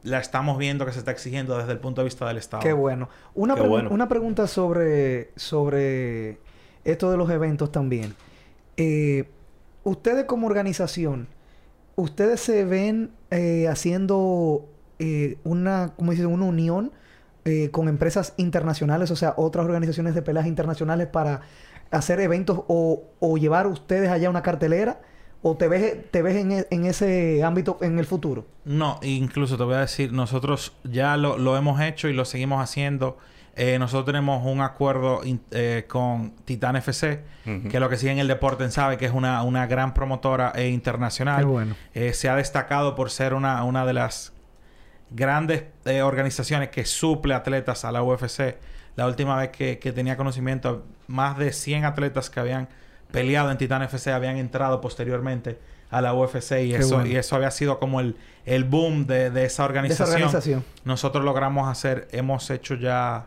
[0.02, 2.64] la estamos viendo que se está exigiendo desde el punto de vista del Estado.
[2.64, 3.08] Qué bueno.
[3.36, 3.90] Una, Qué pregu- bueno.
[3.92, 6.40] una pregunta sobre, sobre
[6.86, 8.16] esto de los eventos también.
[8.78, 9.30] Eh,
[9.84, 11.28] ustedes como organización,
[11.98, 14.68] ¿ustedes se ven eh, haciendo
[14.98, 16.26] eh, una, ¿cómo dice?
[16.26, 16.92] una unión
[17.46, 21.42] eh, con empresas internacionales, o sea, otras organizaciones de peleas internacionales para
[21.92, 25.02] hacer eventos o, o llevar ustedes allá una cartelera?
[25.42, 28.46] ¿O te ves, te ves en, e- en ese ámbito en el futuro?
[28.66, 32.62] No, incluso te voy a decir, nosotros ya lo, lo hemos hecho y lo seguimos
[32.62, 33.18] haciendo.
[33.56, 37.22] Eh, nosotros tenemos un acuerdo in- eh, con Titan FC,
[37.70, 40.68] que lo que sigue en el deporte sabe que es una, una gran promotora eh,
[40.70, 41.40] internacional.
[41.40, 41.76] Qué bueno.
[41.94, 44.34] Eh, se ha destacado por ser una, una de las
[45.12, 48.58] grandes eh, organizaciones que suple atletas a la UFC.
[48.96, 52.68] La última vez que, que tenía conocimiento, más de 100 atletas que habían
[53.12, 57.10] peleado en Titan FC habían entrado posteriormente a la UFC y, Qué eso, bueno.
[57.10, 60.12] y eso había sido como el, el boom de, de esa De esa organización.
[60.24, 60.66] organización.
[60.84, 63.26] Nosotros logramos hacer, hemos hecho ya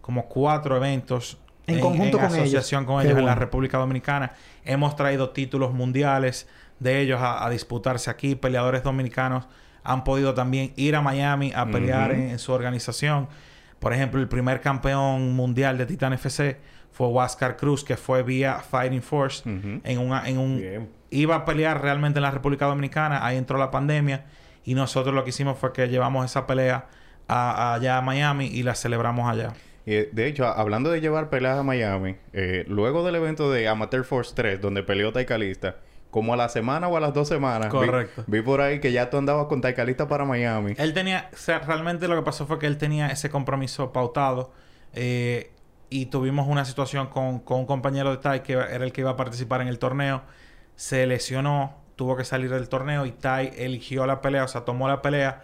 [0.00, 2.38] como cuatro eventos En conjunto con ellos.
[2.40, 3.34] asociación con Qué ellos en la.
[3.34, 4.32] República Dominicana.
[4.64, 6.48] Hemos traído títulos mundiales
[6.80, 8.34] de ellos a, a disputarse aquí.
[8.34, 9.44] Peleadores dominicanos
[9.84, 13.28] han podido también ir a Miami a pelear en, en su organización.
[13.78, 16.56] Por ejemplo, el primer campeón mundial de Titan FC
[16.92, 20.88] fue Huáscar Cruz, que fue vía Fighting Force en, una, en un Bien.
[21.10, 23.24] iba a pelear realmente en la República Dominicana.
[23.26, 24.26] Ahí entró la pandemia.
[24.64, 26.86] Y nosotros lo que hicimos fue que llevamos esa pelea
[27.26, 29.54] a- allá a Miami y la celebramos allá.
[29.84, 33.66] Y, eh, de hecho, hablando de llevar peleas a Miami, eh, luego del evento de
[33.66, 35.76] Amateur Force 3, donde peleó Taicalista,
[36.12, 38.22] como a la semana o a las dos semanas, Correcto.
[38.26, 40.74] Vi, por ahí que ya tú andabas con Taicalista para Miami.
[40.76, 44.52] Él tenía, o sea, realmente lo que pasó fue que él tenía ese compromiso pautado
[44.92, 45.52] eh,
[45.88, 49.10] y tuvimos una situación con, con un compañero de Tai que era el que iba
[49.10, 50.20] a participar en el torneo.
[50.76, 54.88] Se lesionó, tuvo que salir del torneo y Tai eligió la pelea, o sea, tomó
[54.88, 55.42] la pelea.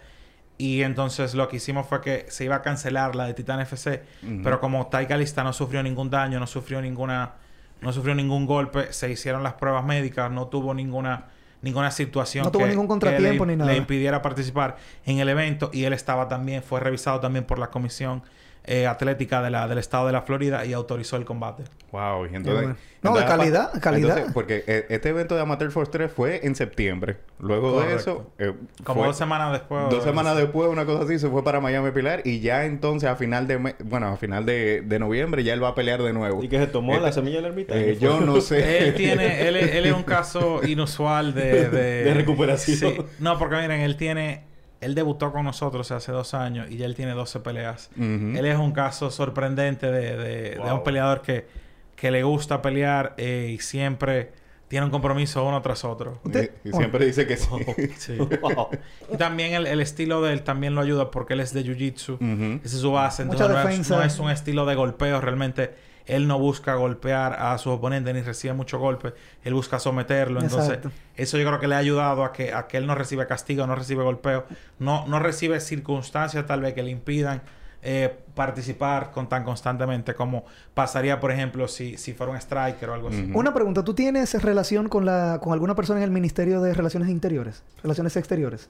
[0.59, 4.03] Y entonces lo que hicimos fue que se iba a cancelar la de Titan FC.
[4.43, 7.37] Pero como Tai Calista no sufrió ningún daño, no sufrió ninguna,
[7.81, 11.27] no sufrió ningún golpe, se hicieron las pruebas médicas, no tuvo ninguna,
[11.61, 13.71] ninguna situación No tuvo ningún contratiempo le, ni nada.
[13.71, 17.67] le impidiera participar en el evento y él estaba también, fue revisado también por la
[17.67, 18.23] comisión
[18.71, 21.63] eh, atlética de la, del estado de la Florida y autorizó el combate.
[21.91, 22.53] Wow, y entonces...
[22.63, 22.75] bueno.
[23.01, 24.09] No, de calidad, calidad.
[24.09, 27.15] entonces, porque eh, este evento de Amateur Force 3 fue en septiembre.
[27.39, 28.29] Luego de eso...
[28.37, 28.53] eh,
[28.83, 29.89] Como fue- dos semanas después.
[29.89, 33.09] Dos semanas después, una cosa así, se fue para Miami a pelear y ya entonces
[33.09, 36.03] a final de me- bueno, a final de, de noviembre ya él va a pelear
[36.03, 36.43] de nuevo.
[36.43, 37.75] Y que se tomó Este- la semilla de la ermita.
[37.75, 38.87] Eh, yo no sé.
[38.89, 42.77] Él tiene, él, es- él es un caso inusual de, de, De recuperación.
[42.77, 42.97] Sí.
[43.19, 44.43] No, porque miren, él tiene,
[44.81, 47.89] él debutó con nosotros hace dos años y ya él tiene 12 peleas.
[47.97, 48.03] Ujú.
[48.37, 50.75] Él es un caso sorprendente de, de- de Wow.
[50.75, 51.47] un peleador que,
[51.95, 54.31] que le gusta pelear eh, y siempre
[54.69, 56.19] tiene un compromiso uno tras otro.
[56.63, 57.49] Y, y siempre dice que sí.
[57.97, 58.17] Sí.
[58.17, 58.69] Wow.
[59.11, 62.13] Y también el, el estilo de él también lo ayuda porque él es de jiu-jitsu.
[62.15, 62.59] Ujú.
[62.63, 63.25] Esa es su base.
[63.25, 65.19] Mucha Entonces no es, no es un estilo de golpeo.
[65.21, 65.73] Realmente
[66.09, 69.13] él no busca golpear a su oponente ni recibe mucho golpe.
[69.43, 70.41] Él busca someterlo.
[70.41, 70.91] Entonces Exacto.
[71.15, 73.65] eso yo creo que le ha ayudado a que, a que él no reciba castigo,
[73.67, 74.45] no recibe golpeo.
[74.79, 77.41] No, no recibe circunstancias tal vez que le impidan
[77.81, 82.93] eh, participar con tan constantemente como pasaría, por ejemplo, si, si fuera un striker o
[82.95, 83.31] algo así.
[83.33, 87.09] Una pregunta, ¿tú tienes relación con la con alguna persona en el Ministerio de Relaciones
[87.09, 87.63] Interiores?
[87.83, 88.69] Relaciones Exteriores.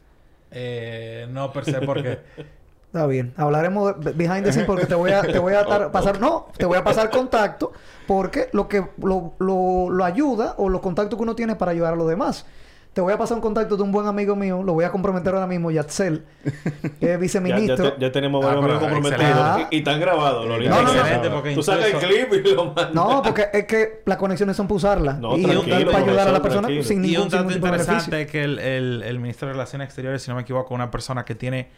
[0.52, 2.20] Eh, no per se porque...
[2.92, 3.34] Está bien.
[3.38, 6.48] Hablaremos de- behind the scenes porque te voy a, te voy a dar- pasar, no,
[6.58, 7.72] te voy a pasar contacto
[8.08, 11.94] porque lo que lo, lo, lo ayuda o los contactos que uno tiene para ayudar
[11.94, 12.46] a los demás.
[12.92, 15.32] Te voy a pasar un contacto de un buen amigo mío, lo voy a comprometer
[15.36, 17.94] ahora mismo, Yatzel, que es Ya, ya, viceministro.
[17.94, 19.60] te- ya tenemos Ah, varios pero amigos comprometidos.
[19.70, 20.48] Y, y están grabados.
[20.48, 20.94] Lo No, no,
[21.44, 21.54] no.
[21.54, 22.92] Tú sacas el clip y lo mandas.
[22.96, 25.20] No, porque es que las conexiones son para usarlas.
[25.20, 26.84] No, y para ayudar a la persona tranquilo.
[26.84, 29.86] sin y ningún, un sin dato interesante es que el, el, el ministro de Relaciones
[29.86, 31.70] Exteriores, si no me equivoco, una persona que tiene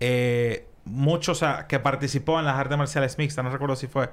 [0.00, 4.10] eh, muchos, o sea, que participó en las artes marciales mixtas, no recuerdo si fue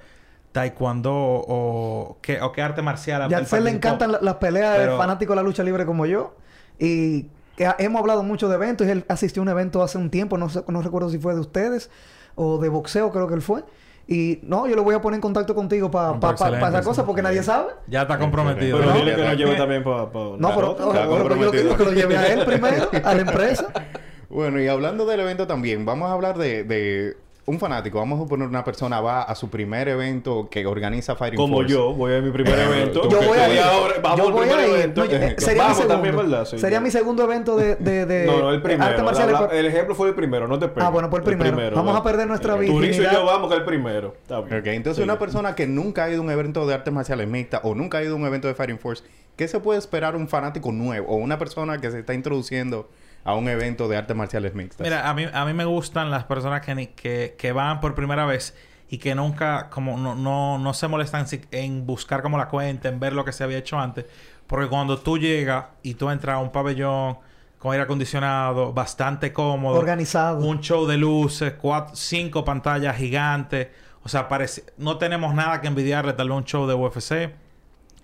[0.52, 3.24] taekwondo o qué, o qué arte marcial.
[3.24, 6.06] él Yatzel le encantan la- las peleas Pero- de fanático de la lucha libre como
[6.06, 6.36] yo.
[6.80, 8.86] Y que ha- hemos hablado mucho de eventos.
[8.88, 10.38] Y él asistió a un evento hace un tiempo.
[10.38, 11.90] No, sé- no recuerdo si fue de ustedes
[12.36, 13.64] o de boxeo, creo que él fue.
[14.08, 16.82] Y no, yo lo voy a poner en contacto contigo para Ah, pues excelente, esa
[16.84, 17.72] cosa porque nadie sabe.
[17.88, 18.78] Ya está comprometido.
[18.80, 19.98] Pero No, dile que nos lleve también para...
[20.04, 21.64] No, pero Está o- o- yo comprometido.
[21.64, 23.68] digo que lo lleve a él primero, a la empresa.
[24.34, 27.16] Bueno, y hablando del evento también, vamos a hablar de, de
[27.46, 31.38] un fanático, vamos a poner una persona va a su primer evento que organiza Fighting
[31.38, 31.72] Como Force.
[31.74, 33.08] yo, voy a mi primer evento.
[33.10, 33.60] Yo voy a ir.
[33.60, 34.74] ahora vamos yo al voy primer a ir.
[34.76, 35.04] evento.
[35.04, 35.94] No, yo- eh, sería mi segundo.
[35.94, 36.46] también, ¿verdad?
[36.46, 36.82] Sí, sería ya.
[36.82, 38.86] mi segundo evento de, de, de No, no, el primero.
[38.86, 40.84] arte La- el ejemplo fue el primero, no te pegues.
[40.86, 41.76] Ah, bueno, pues el primero.
[41.76, 44.16] Vamos a perder nuestra Turizo y yo vamos que el primero.
[44.22, 44.60] Está bien.
[44.60, 45.04] Ok, entonces Sí.
[45.04, 47.98] una persona que nunca ha ido a un evento de artes marciales mixtas o nunca
[48.00, 49.04] ha ido a un evento de Fighting Force,
[49.36, 52.90] ¿qué se puede esperar un fanático nuevo o una persona que se está introduciendo
[53.26, 54.86] a un evento de artes marciales mixtas?
[54.86, 57.96] Mira, a mí, a mí me gustan las personas que, ni- que, que van por
[57.96, 58.56] primera vez
[58.90, 63.00] y que nunca, como no, no, no se molestan en buscar como la cuenta, en
[63.00, 64.06] ver lo que se había hecho antes.
[64.46, 67.18] Porque cuando tú llegas y tú entras a un pabellón
[67.58, 70.46] con aire acondicionado, bastante cómodo, Organizado.
[70.46, 73.70] un show de luces, cuatro, cinco pantallas gigantes,
[74.04, 77.34] o sea, parece, no tenemos nada que envidiarle tal vez a un show de UFC.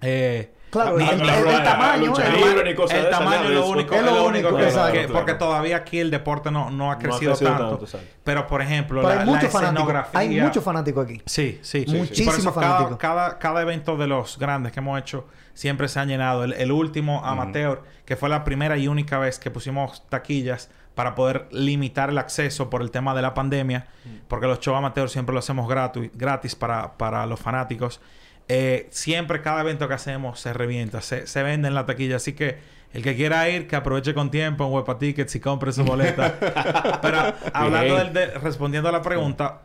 [0.02, 1.20] Eh, Claro, ni- el,
[1.64, 2.06] tamaño.
[2.08, 4.56] lucha el- libre ni cosas el de esas, tamaño es lo único, Es lo único,
[4.56, 5.14] que, claro.
[5.14, 7.88] porque todavía aquí el deporte no, no ha ha crecido crecido tanto.
[8.24, 9.80] pero por ejemplo, Pero la, hay la muchos fanáticos.
[9.80, 10.20] escenografía.
[10.20, 11.22] Hay muchos fanáticos aquí.
[11.26, 11.86] Sí, sí.
[11.88, 11.96] sí.
[11.96, 12.98] Muchísimos Por eso cada, fanáticos.
[13.00, 16.44] cada, cada evento de los grandes que hemos hecho siempre se han llenado.
[16.44, 21.16] El, el último amateur, que fue la primera y única vez que pusimos taquillas para
[21.16, 23.88] poder limitar el acceso por el tema de la pandemia,
[24.28, 28.02] porque los shows amateur siempre lo hacemos gratu- gratis para, para los fanáticos.
[28.50, 32.16] Eh, siempre cada evento que hacemos se revienta, se, se vende en la taquilla.
[32.18, 32.58] Así que
[32.94, 36.36] el que quiera ir, que aproveche con tiempo en Huepa Tickets y compre su boleta.
[37.02, 39.62] Pero hablando del, de- respondiendo a la pregunta,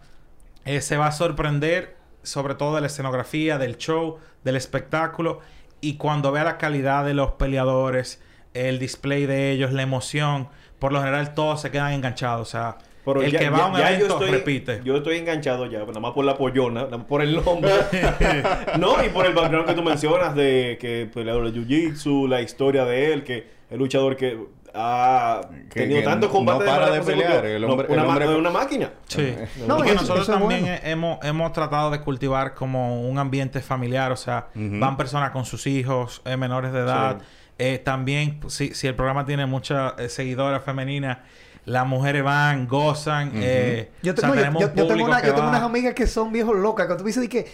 [0.67, 5.41] eh, se va a sorprender sobre todo de la escenografía, del show, del espectáculo
[5.81, 8.23] y cuando vea la calidad de los peleadores,
[8.55, 12.79] el display de ellos, la emoción, por lo general todos se quedan enganchados, o sea,
[13.05, 14.81] Pero el ya- que va ya- a un ya evento yo estoy, repite.
[14.85, 17.71] Yo estoy enganchado ya, nada más por la pollona, nada más por el nombre.
[18.79, 22.85] no, y por el background que tú mencionas de que peleador de jiu-jitsu, la historia
[22.85, 24.39] de él, que el luchador que
[24.77, 25.41] ha
[25.71, 28.09] Que- tenido que tantos no combates para manera de pelear, el No, hombre- una, el
[28.09, 28.91] hombre- una máquina.
[29.07, 29.35] Sí.
[29.69, 30.79] No, y que eso- nosotros también bueno.
[30.83, 35.67] hemos, hemos tratado de cultivar como un ambiente familiar, o sea, van personas con sus
[35.67, 37.19] hijos eh, menores de edad.
[37.21, 37.25] Sí.
[37.57, 41.19] Eh, también, si, si el programa tiene muchas eh, seguidoras femeninas,
[41.67, 43.31] las mujeres van, gozan.
[43.35, 45.27] eh, Yo, o te- sea, no, yo- tenemos yo- un yo tengo, público una- que
[45.29, 45.51] yo tengo va.
[45.51, 46.87] unas amigas que son viejos locas.
[46.89, 47.47] Que tú dices que...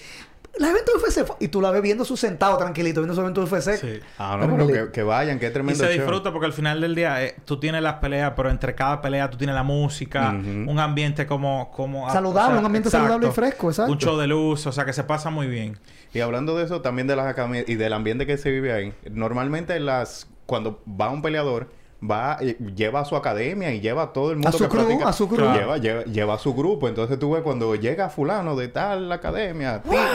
[0.58, 1.24] El evento de UFC...
[1.24, 3.76] fue-", Y tú la ves viendo su sentado tranquilito, viendo su evento de UFC.
[3.80, 4.00] Sí.
[4.18, 5.94] Ah, no, pero que, que vayan, qué Y tremendo se show.
[6.02, 9.30] disfruta porque al final del día eh, tú tienes las peleas, pero entre cada pelea
[9.30, 11.70] tú tienes la música, un ambiente como...
[11.70, 13.92] como Saludable, un ambiente saludable y fresco, exacto.
[13.92, 15.78] Un show de luz, o sea que se pasa muy bien.
[16.12, 18.92] Y hablando de eso, también de las academias y del ambiente que se vive ahí.
[19.08, 21.68] Normalmente las cuando va un peleador,
[22.08, 24.68] va eh, lleva a su academia y lleva a todo el mundo A su que
[24.68, 25.08] crew, practica.
[25.08, 25.52] a su crew.
[25.52, 26.88] Lleva, lleva, lleva a su grupo.
[26.88, 30.06] Entonces tú ves cuando llega fulano de tal academia, team,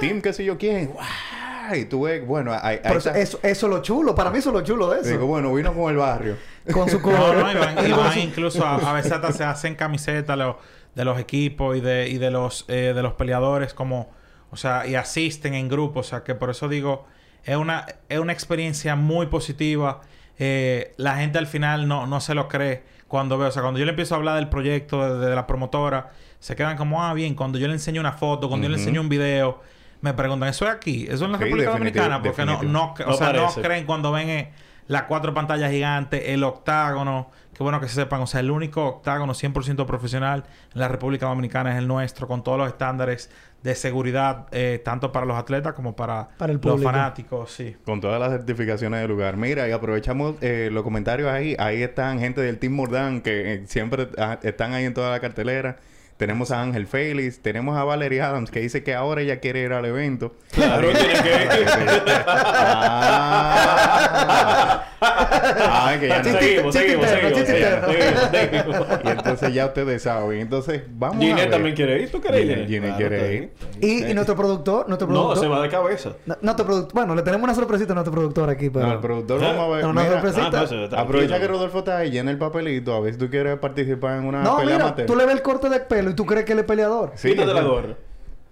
[0.00, 0.92] team qué sé yo quién,
[1.76, 4.14] y tú ves, bueno, hay, hay Pero eso, esa- eso, eso es lo chulo.
[4.14, 5.10] Para mí eso es lo chulo de eso.
[5.10, 6.36] digo, bueno, vino con el barrio.
[6.72, 7.36] con su No, color.
[7.36, 10.58] no, y van, y incluso a, a veces hasta se hacen camisetas lo-
[10.94, 14.10] de los equipos y de, y de los eh, de los peleadores como
[14.50, 17.04] o sea y asisten en grupo o sea que por eso digo
[17.44, 20.00] es una es una experiencia muy positiva
[20.38, 23.78] Eh, la gente al final no, no se lo cree cuando ve o sea cuando
[23.80, 27.12] yo le empiezo a hablar del proyecto de, de la promotora se quedan como ah
[27.14, 29.60] bien cuando yo le enseño una foto cuando yo le enseño un video
[30.00, 32.94] me preguntan eso es aquí eso es en la Sí, República Dominicana porque no, no,
[33.04, 34.52] o No sea, no creen cuando ven eh,
[34.86, 37.30] las cuatro pantallas gigantes, el octágono.
[37.58, 38.20] Qué bueno que se sepan.
[38.20, 42.44] O sea, el único octágono 100% profesional en la República Dominicana es el nuestro, con
[42.44, 43.32] todos los estándares
[43.64, 46.92] de seguridad, eh, tanto para los atletas como para, Para el los público.
[46.92, 47.50] fanáticos.
[47.50, 47.76] Sí.
[47.84, 49.36] Con todas las certificaciones del lugar.
[49.36, 51.56] Mira, y aprovechamos eh, los comentarios ahí.
[51.58, 55.18] Ahí están gente del Team Mordán que eh, siempre ah, están ahí en toda la
[55.18, 55.78] cartelera.
[56.16, 59.72] Tenemos a Ángel Félix, tenemos a Valerie Adams que dice que ahora ella quiere ir
[59.72, 60.34] al evento.
[60.52, 61.58] Claro, tiene que
[63.80, 66.24] ah, Ah, que ya no.
[66.24, 67.46] Seguimos, seguimos, seguimos,
[68.30, 68.86] seguimos.
[69.04, 70.40] Y entonces ya ustedes saben.
[70.40, 71.50] Entonces, vamos a Ginette ver.
[71.50, 72.10] también quiere ir.
[72.10, 72.80] ¿Tú quieres ir?
[72.80, 73.52] Claro, quiere ir.
[73.80, 75.38] Y, nuestro productor, nuestro No, productor.
[75.38, 76.12] se va de cabeza.
[76.26, 76.94] No, nuestro productor.
[76.94, 78.86] Bueno, le tenemos una sorpresita a nuestro productor aquí, pero.
[78.86, 79.84] No, el productor, vamos a ver.
[79.84, 80.96] No, no, Mira, sorpresita.
[80.98, 82.94] Ah, aprovecha que Rodolfo está ahí, llena el papelito.
[82.94, 85.06] A ver si tú quieres participar en una No, pelea mira, amateur.
[85.06, 87.12] tú le ves el corte de pelo y tú crees que él es peleador.
[87.14, 87.94] Sí, Quítate la gorra.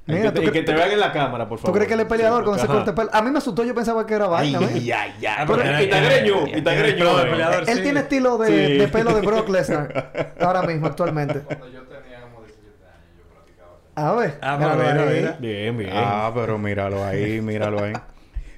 [0.07, 1.73] Mira, y que, tú te, que te vean en la cámara, por favor.
[1.73, 2.75] ¿Tú crees que él es peleador con ese Ajá.
[2.75, 3.11] corte de pelo?
[3.13, 4.85] A mí me asustó, yo pensaba que era vaina, ¿ves?
[4.85, 5.45] ya, ya.
[5.47, 7.31] Pero- y tagreño, y tagreño, Pelo de eh.
[7.33, 7.83] peleador, Él sí.
[7.83, 8.79] tiene estilo de, Sí.
[8.79, 10.13] de pelo de Brock Lesnar.
[10.41, 11.43] ahora mismo, actualmente.
[13.99, 14.39] A ver.
[14.43, 15.17] Ah, pero míralo mira, ahí.
[15.21, 15.37] mira.
[15.41, 15.91] Bien, bien.
[15.95, 17.93] Ah, pero míralo ahí, míralo ahí.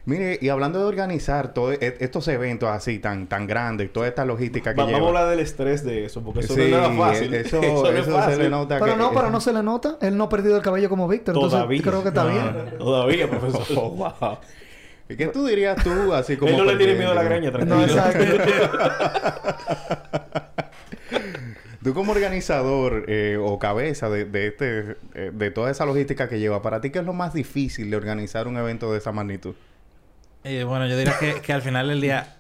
[0.09, 4.73] Mire, y hablando de organizar todos estos eventos así tan tan grandes, toda esta logística
[4.75, 4.99] que Va- lleva.
[5.01, 7.35] vamos a hablar del estrés de eso, porque eso Sí, no es nada fácil.
[7.35, 8.39] Eso, no es eso se fácil.
[8.39, 8.99] le nota Pero que...
[8.99, 9.99] no, pero no se le nota.
[10.01, 11.35] Él no ha perdido el cabello como Víctor.
[11.35, 11.83] Entonces Todavía.
[11.83, 12.79] creo que está No, bien.
[12.79, 13.63] Todavía, profesor.
[13.77, 14.39] Oh, wow.
[15.11, 16.53] ¿Y qué tú dirías tú así como...
[16.53, 17.29] Él no le tiene miedo a la no?
[17.29, 17.77] greña, tranquilo.
[17.77, 18.25] No, exacto.
[21.11, 21.19] ¿Tú
[21.85, 26.39] Tú como organizador eh, o cabeza de, de este, eh, de toda esa logística que
[26.39, 29.55] lleva, ¿para ti qué es lo más difícil de organizar un evento de esa magnitud?
[30.51, 32.37] Eh, bueno, yo diría que, que al final del día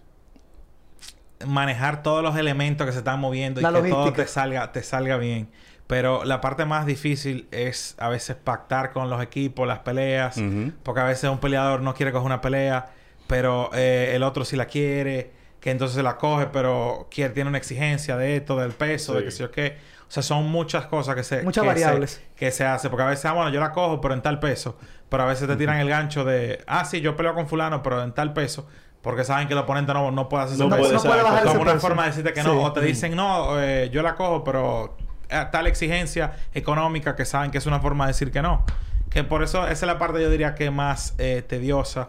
[1.47, 4.83] manejar todos los elementos que se están moviendo y La que todo te salga, te
[4.83, 5.51] salga bien.
[5.87, 10.41] Pero la parte más difícil es a veces pactar con los equipos, las peleas,
[10.83, 12.87] porque a veces un peleador no quiere coger una pelea,
[13.27, 17.49] pero eh, el otro sí la quiere, que entonces se la coge, pero quiere, tiene
[17.49, 19.25] una exigencia de esto, del peso, de Sí.
[19.27, 19.77] que sé yo qué.
[20.09, 21.43] O sea, son muchas cosas que se...
[21.43, 22.23] Muchas que se- variables.
[22.35, 22.89] que se hace.
[22.89, 24.77] Porque a veces, ah, bueno, yo la cojo, pero en tal peso.
[25.11, 28.03] Pero a veces te tiran el gancho de, ah, sí, yo peleo con fulano, pero
[28.03, 28.67] en tal peso.
[29.03, 30.81] Porque saben que el oponente no, no puede hacer ese No peso.
[30.83, 31.87] puede, no puede bajar Como una peso.
[31.87, 32.63] forma de decirte que no.
[32.63, 34.97] O te dicen, no, eh, yo la cojo, pero
[35.29, 38.65] eh, tal exigencia económica que saben que es una forma de decir que no.
[39.11, 42.09] Que por eso esa es la parte, yo diría, que más eh, tediosa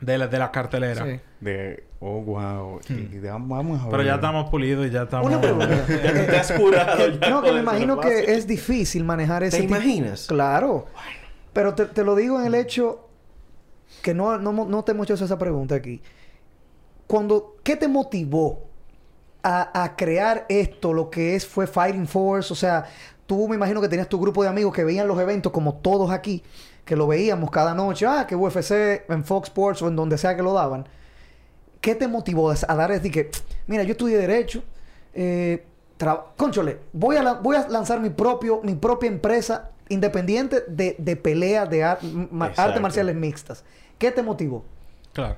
[0.00, 1.04] de la, de la cartelera.
[1.04, 1.20] Sí.
[1.44, 2.80] De, oh, wow.
[2.88, 3.90] Y de- vamos a ver.
[3.90, 5.26] Pero ya estamos pulidos y ya estamos...
[5.26, 5.68] Una pregunta.
[5.88, 7.08] Ya te, te has curado.
[7.20, 10.26] ya no, que me imagino no que es difícil manejar ese tipo- imaginas?
[10.26, 10.86] Claro.
[11.52, 13.08] Pero te, te lo digo en el hecho
[14.02, 16.00] que no, no, no te hemos hecho esa pregunta aquí.
[17.06, 18.64] Cuando, ¿qué te motivó
[19.42, 22.52] a, a crear esto, lo que es fue Fighting Force?
[22.52, 22.86] O sea,
[23.26, 26.10] tú me imagino que tenías tu grupo de amigos que veían los eventos como todos
[26.10, 26.42] aquí,
[26.86, 30.34] que lo veíamos cada noche, ah, que UFC en Fox Sports o en donde sea
[30.34, 30.86] que lo daban.
[31.84, 33.30] ¿Qué te motivó a dar es que,
[33.66, 34.62] mira, yo estudié Derecho,
[35.12, 35.66] eh,
[35.98, 40.96] tra- Cónchole, voy a, la- voy a lanzar mi propio, mi propia empresa independiente de,
[40.98, 43.64] de pelea de ar- ma- artes marciales mixtas.
[43.98, 44.64] ¿Qué te motivó?
[45.12, 45.36] Claro.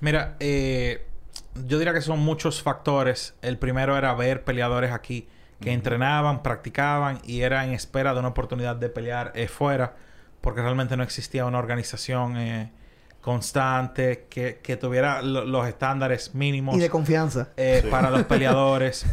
[0.00, 1.06] Mira, eh,
[1.66, 3.32] yo diría que son muchos factores.
[3.40, 5.26] El primero era ver peleadores aquí
[5.62, 9.94] que entrenaban, practicaban y era en espera de una oportunidad de pelear eh, fuera,
[10.42, 12.70] porque realmente no existía una organización eh,
[13.26, 17.48] constante que, que tuviera lo- los estándares mínimos Y de confianza.
[17.56, 17.88] eh, Sí.
[17.90, 19.04] para los peleadores.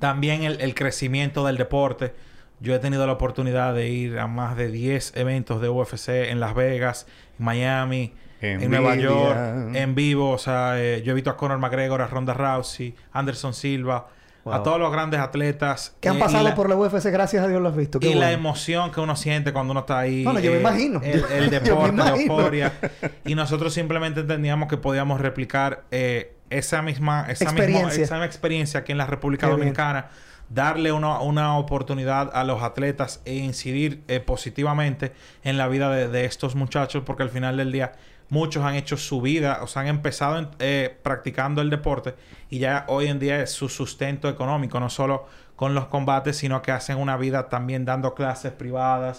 [0.00, 2.12] También el, el crecimiento del deporte.
[2.58, 6.40] Yo he tenido la oportunidad de ir a más de 10 eventos de UFC en
[6.40, 7.06] Las Vegas,
[7.38, 8.96] en Miami, en Nueva.
[8.96, 9.36] York,
[9.74, 10.30] en vivo.
[10.32, 14.08] O sea, eh, yo he visto a Conor McGregor, a Ronda Rousey, Anderson Silva,
[14.52, 15.94] a todos los grandes atletas.
[16.00, 17.98] Que han Eh, pasado la- por la UFC, gracias a Dios lo has visto.
[18.00, 20.24] Qué y la emoción que uno siente cuando uno está ahí.
[20.24, 21.00] Bueno, yo me imagino.
[21.02, 22.72] El, deporte, la euforia.
[23.24, 28.04] Y nosotros simplemente entendíamos que podíamos replicar eh, esa misma esa misma- Experiencia.
[28.04, 29.58] esa misma experiencia aquí en la República Qué bien.
[29.60, 30.08] Dominicana.
[30.48, 36.06] Darle una, una oportunidad a los atletas e incidir eh, positivamente en la vida de,
[36.06, 37.94] de estos muchachos, porque al final del día
[38.28, 42.14] muchos han hecho su vida, o sea, han empezado en- eh, practicando el deporte
[42.50, 46.60] y ya hoy en día es su sustento económico, no solo con los combates, sino
[46.60, 49.18] que hacen una vida también dando clases privadas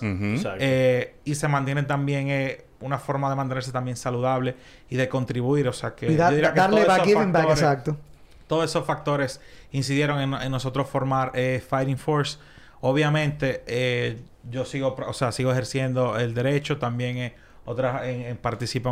[0.60, 4.56] eh, y se mantienen también eh, una forma de mantenerse también saludable
[4.90, 7.44] y de contribuir, o sea que Y da- yo diría que darle back, giving back,
[7.46, 7.98] factores- exacto.
[8.48, 9.42] todos esos factores
[9.72, 12.38] incidieron en, en nosotros formar eh, Fighting Force.
[12.82, 17.36] Obviamente, eh, yo sigo, o sea, sigo ejerciendo el derecho, también eh,
[17.68, 18.38] otras, en- en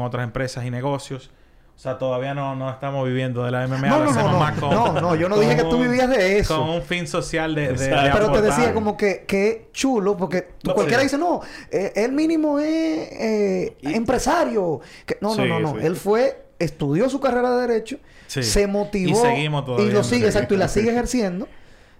[0.03, 1.31] otras empresas y negocios.
[1.75, 3.87] O sea, todavía no, no estamos viviendo de la MMA.
[3.89, 4.61] No, no, no, más no.
[4.61, 6.57] con- No, no, yo no dije que tú un- vivías de eso.
[6.57, 8.09] Con un fin social de, de, de.
[8.13, 11.07] Pero te decía como que, que chulo, porque tú- No, cualquiera sí.
[11.07, 14.79] dice, no, eh, él mínimo es eh, empresario.
[15.05, 15.71] Que- no, no, Sí, no, no.
[15.73, 15.77] sí.
[15.85, 18.41] Él fue, estudió su carrera de Derecho, Sí.
[18.43, 19.11] se motivó.
[19.11, 21.49] Y seguimos todavía Y lo sigue, exacto, y la sigue ejerciendo.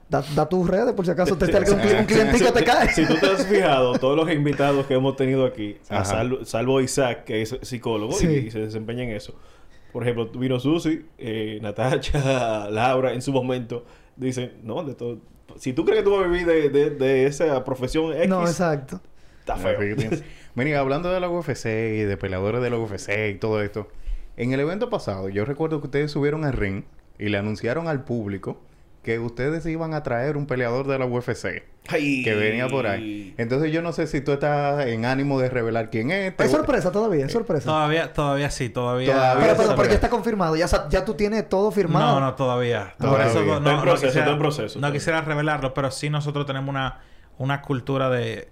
[0.08, 2.90] Da, da tus redes por si acaso te salga un, cli- un clientico te cae.
[2.94, 6.80] Si tú te has fijado, todos los invitados que hemos tenido aquí, a salvo, salvo
[6.82, 8.28] Isaac, que es psicólogo y- Sí.
[8.48, 9.34] y, se desempeña en eso.
[9.92, 15.18] Por ejemplo, vino Susi, eh, Natacha, Laura, en su momento, dicen, no, de todo.
[15.58, 18.42] Si tú crees que tú vas a vivir de, de, de esa profesión X, No,
[18.46, 19.00] exacto.
[19.40, 19.80] está feo.
[20.56, 23.88] Mira, hablando de la UFC y de peleadores de la UFC y todo esto,
[24.38, 26.84] en el evento pasado yo recuerdo que ustedes subieron al ring
[27.18, 28.62] y le anunciaron al público
[29.06, 32.24] que ustedes iban a traer un peleador de la UFC Ay.
[32.24, 33.36] que venía por ahí.
[33.38, 36.34] Entonces yo no sé si tú estás en ánimo de revelar quién es.
[36.40, 37.66] Es sorpresa todavía, es sorpresa.
[37.66, 39.14] Todavía, todavía sí, todavía.
[39.14, 40.56] Todavía pero, pero, porque está confirmado.
[40.56, 42.20] Ya, ya tú tienes todo firmado.
[42.20, 42.96] No, no, todavía.
[42.98, 43.26] Todavía.
[43.26, 44.80] Por eso Está no, en no proceso, quisiera, está en proceso.
[44.80, 47.02] no quisiera revelarlo, pero sí nosotros tenemos una,
[47.38, 48.50] una cultura de...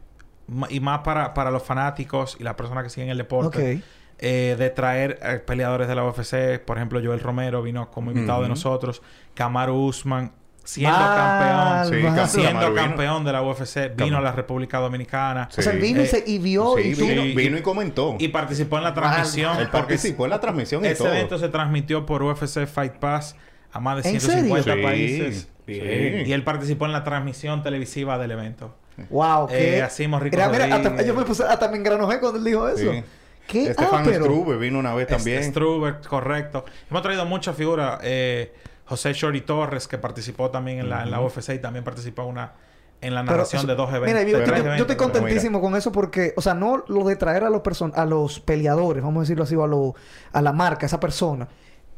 [0.69, 3.81] Y más para, para los fanáticos y las personas que siguen el deporte.
[4.19, 6.63] Eh, de traer eh, peleadores de la UFC.
[6.63, 9.01] Por ejemplo, Joel Romero vino como invitado de nosotros.
[9.33, 10.31] Kamaru Usman,
[10.63, 11.87] siendo campeón.
[11.89, 15.49] Sí, Cam- siendo campeón de la UFC, vino Cam- a la República Dominicana.
[15.51, 15.59] Sí.
[15.59, 17.05] O sea, él vino y, Eh, se, y vio Sí, y tú...
[17.07, 17.33] vino, Sí.
[17.35, 18.15] vino y comentó.
[18.19, 19.57] Y participó en la transmisión.
[19.57, 21.09] Él participó en la transmisión y Ese todo.
[21.13, 23.35] evento se transmitió por UFC Fight Pass
[23.71, 24.75] a más de ¿En 150 serio?
[24.77, 25.47] Sí, países.
[25.65, 26.27] Bien.
[26.27, 28.75] Y él participó en la transmisión televisiva del evento.
[29.09, 29.81] Wow, Eh, qué...
[29.81, 31.43] así Rico Mira, mira, hasta, yo me puse...
[31.43, 32.91] Hasta me engranojé cuando él dijo eso.
[32.91, 33.03] Sí.
[33.47, 33.69] ¿Qué?
[33.71, 34.25] Estefan ah, pero...
[34.25, 35.43] Struve vino una vez también.
[35.43, 36.63] Struber, correcto.
[36.89, 37.99] Hemos traído muchas figuras.
[38.03, 38.53] eh,
[38.85, 42.53] José Shori Torres, que participó también en la, en la UFC y también participó una,
[43.01, 44.25] en la narración eso- de dos eventos.
[44.25, 44.37] Mira, yo,
[44.83, 48.05] estoy contentísimo con eso porque, o sea, no lo de traer a los person a
[48.05, 49.95] los peleadores, vamos a decirlo así, o a, lo-
[50.31, 51.47] a la marca, a esa persona,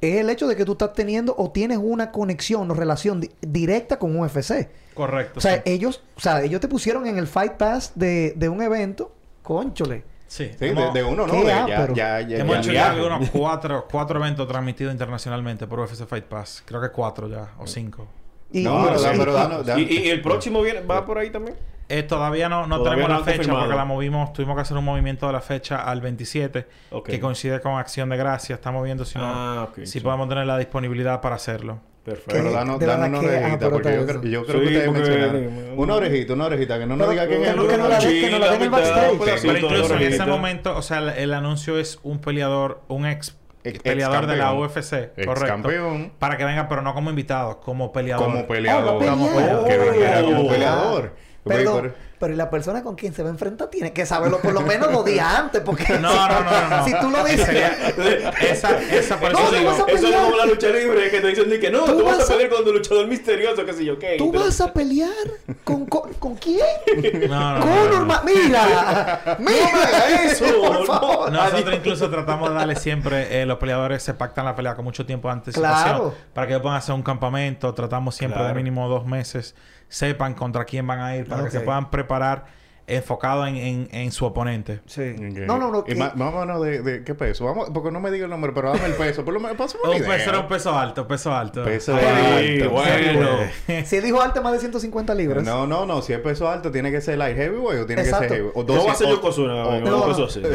[0.02, 3.32] es el hecho de que tú estás teniendo o tienes una conexión o relación di-
[3.42, 4.70] directa con UFC.
[4.94, 5.40] Correcto.
[5.40, 5.62] O sea, sí.
[5.66, 9.12] ellos, o sea, ellos te pusieron en el Fight Pass de, de un evento,
[9.42, 10.04] conchole.
[10.28, 11.94] Sí, Sí, de, hemos, de uno no, de ya, ápero.
[11.94, 16.26] ya, ya, hemos ya hecho ya unos cuatro, cuatro eventos transmitidos internacionalmente por UFC Fight
[16.26, 16.64] Pass.
[16.66, 18.08] Creo que cuatro ya, o cinco.
[18.52, 21.06] Y, No, y- pero, da- y- pero danos- da- ¿Y, y el próximo viene, va
[21.06, 21.56] por ahí también?
[21.88, 24.76] Eh, todavía no, no Todavía tenemos no la fecha porque la movimos, tuvimos que hacer
[24.76, 27.10] un movimiento de la fecha al 27, Ok.
[27.10, 28.56] que coincide con Acción de Gracia.
[28.56, 30.00] Estamos viendo si, no, Ah, si sí.
[30.00, 31.80] podemos tener la disponibilidad para hacerlo.
[32.06, 32.32] Perfecto.
[32.34, 35.80] Pero danos, danos una orejita, porque yo, creo- yo creo Sí, que ustedes porque- mencionaron.
[35.80, 37.56] Una orejita, una orejita, que no nos diga quién es.
[37.56, 39.18] no- que no la den- en backstage.
[39.20, 43.08] pedacito Pero incluso en ese momento, o sea, el, el anuncio es un peleador, un
[43.08, 44.53] ex, Ex- peleador de la.
[44.53, 45.47] UFC, Ex correcto.
[45.47, 46.12] campeón.
[46.20, 48.24] Para que venga, pero no como invitado, como peleador.
[48.26, 48.84] Como peleador.
[49.03, 49.68] Oh, Como peleador.
[49.68, 50.47] Que venga como Oh.
[50.47, 51.12] peleador.
[52.20, 54.61] Pero- ¿y la persona con quien se va a enfrentar tiene que saberlo por lo
[54.61, 55.61] menos dos días antes?
[55.61, 56.86] Porque No, no, no, no, no.
[56.86, 57.45] si tú lo dices...
[57.45, 60.24] Sería- esa, esa por No, eso digo, a Eso es pelear.
[60.24, 62.36] como la lucha libre que te dicen que no, Tú tú, vas, vas a a-
[62.38, 64.16] pelear con el luchador misterioso, qué sé yo, qué.
[64.18, 65.09] ¿Tú Pero- vas a pelear
[65.63, 66.59] con, con, ¿con quién?
[67.30, 71.32] no, no, no, Conor no, Mira, mira eso, por favor.
[71.32, 75.05] Nosotros incluso tratamos de darle siempre, eh, los peleadores se pactan la pelea con mucho
[75.05, 75.84] tiempo anticipación.
[75.84, 76.13] Claro.
[76.34, 77.74] Para que puedan hacer un campamento.
[77.74, 78.53] Tratamos siempre Claro.
[78.55, 79.55] de mínimo dos meses.
[79.88, 82.05] Sepan contra quién van a ir para que se puedan preparar
[82.88, 84.80] enfocado en, en, en su oponente.
[84.86, 85.01] Sí.
[85.18, 85.38] Ok.
[85.47, 85.80] No, no, no.
[85.88, 87.43] Y que- vámonos de, de qué peso.
[87.45, 89.26] Vamos, porque no me diga el nombre, pero dame el peso.
[89.26, 90.10] Por lo menos, pásame una Un idea.
[90.18, 91.64] peso era un peso alto, peso alto.
[91.64, 92.70] Peso Ay, alto.
[92.70, 93.30] bueno.
[93.86, 95.43] Si él dijo alto más de 150 libras.
[95.43, 96.03] No, no, no.
[96.03, 98.22] Si es peso alto, tiene que ser light heavyweight o tiene Exacto.
[98.22, 98.51] que ser heavy.
[98.53, 100.08] O No va a ser o- Yokozuna, o- no, no, no, no.
[100.08, 100.41] peso así.
[100.41, 100.47] no,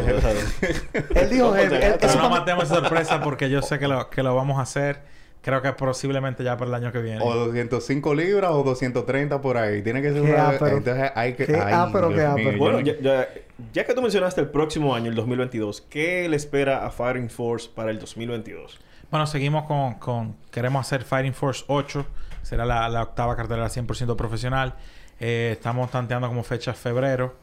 [1.20, 1.74] Él dijo heavy.
[1.74, 4.58] Él- Pero eso no matemos esa sorpresa porque yo sé que lo, que lo vamos
[4.58, 5.00] a hacer.
[5.42, 7.20] Creo que posiblemente ya para el año que viene.
[7.22, 9.82] O 205 libras o 230 por ahí.
[9.82, 10.52] Tiene que ser Qué una...
[10.52, 11.46] Entonces hay que...
[11.46, 13.28] Qué ay, ápero, Dios qué mío, Bueno, no- ya, ya,
[13.72, 17.70] ya que tú mencionaste el próximo año, el 2022, ¿qué le espera a Fighting Force
[17.74, 18.78] para el 2022?
[19.10, 20.36] Bueno, seguimos con, con...
[20.50, 22.04] Queremos hacer Fighting Force 8.
[22.42, 24.74] Será la, la octava cartelera 100% profesional.
[25.20, 27.34] Eh, estamos tanteando como fecha febrero.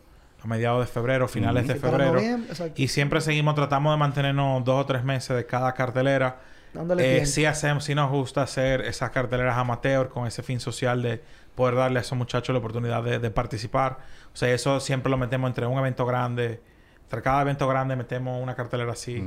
[0.44, 2.20] A mediados de febrero, finales de febrero.
[2.76, 6.38] Y siempre seguimos, tratamos de mantenernos dos o tres meses de cada cartelera.
[6.74, 11.02] Dándole Eh, sí hacemos, sí nos gusta hacer esas carteleras amateur con ese fin social
[11.02, 11.22] de
[11.56, 13.98] poder darle a esos muchachos la oportunidad de, de participar.
[14.34, 16.62] O sea, eso siempre lo metemos entre un evento grande.
[17.04, 19.24] Entre cada evento grande metemos una cartelera así.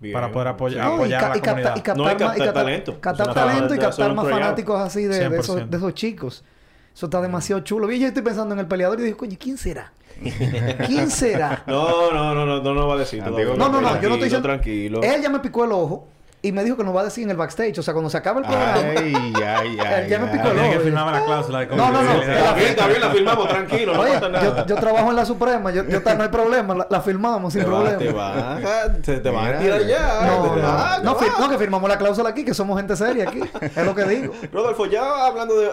[0.00, 0.12] Bien.
[0.14, 1.76] para poder apoyar, No, y, apoyar a la y comunidad.
[1.76, 3.00] y captar No, y más- y captar captar- talento.
[3.00, 5.68] Captar talento y de captar más fanáticos así de, de esos, 100%.
[5.68, 6.44] de esos chicos.
[6.92, 7.88] Eso está demasiado chulo.
[7.92, 9.92] Y yo estoy pensando en el peleador y digo, coño, ¿quién será?
[10.86, 11.62] ¿Quién será?
[11.68, 13.22] No, no, no, no, no, no va a decir.
[13.22, 13.54] Antiguo.
[13.56, 15.00] No, no, no, yo no estoy diciendo- Tranquilo.
[15.02, 16.08] Él ya me picó el ojo
[16.44, 17.78] y me dijo que nos va a decir en el backstage.
[17.78, 18.74] O sea, cuando se acabe el programa.
[18.76, 19.14] Ay,
[19.46, 20.06] ay, ay.
[20.10, 20.84] Ya me picó el Tiene que ojo.
[20.84, 22.12] firmarme la cláusula de No, no, no.
[22.22, 24.56] Está bien, está bien, la filmamos, tranquilo, no Oye, pasa nada.
[24.56, 27.62] yo, yo trabajo en la Suprema, yo, yo no hay problema, la, la filmamos sin
[27.62, 27.98] te va, problema.
[27.98, 30.26] te va, te, te van a tirar ya.
[30.26, 32.96] No, te no, va, no, fir- no, que firmamos la cláusula aquí, que somos gente
[32.96, 33.40] seria aquí.
[33.60, 34.34] Es lo que digo.
[34.52, 35.70] Rodolfo, ya hablando de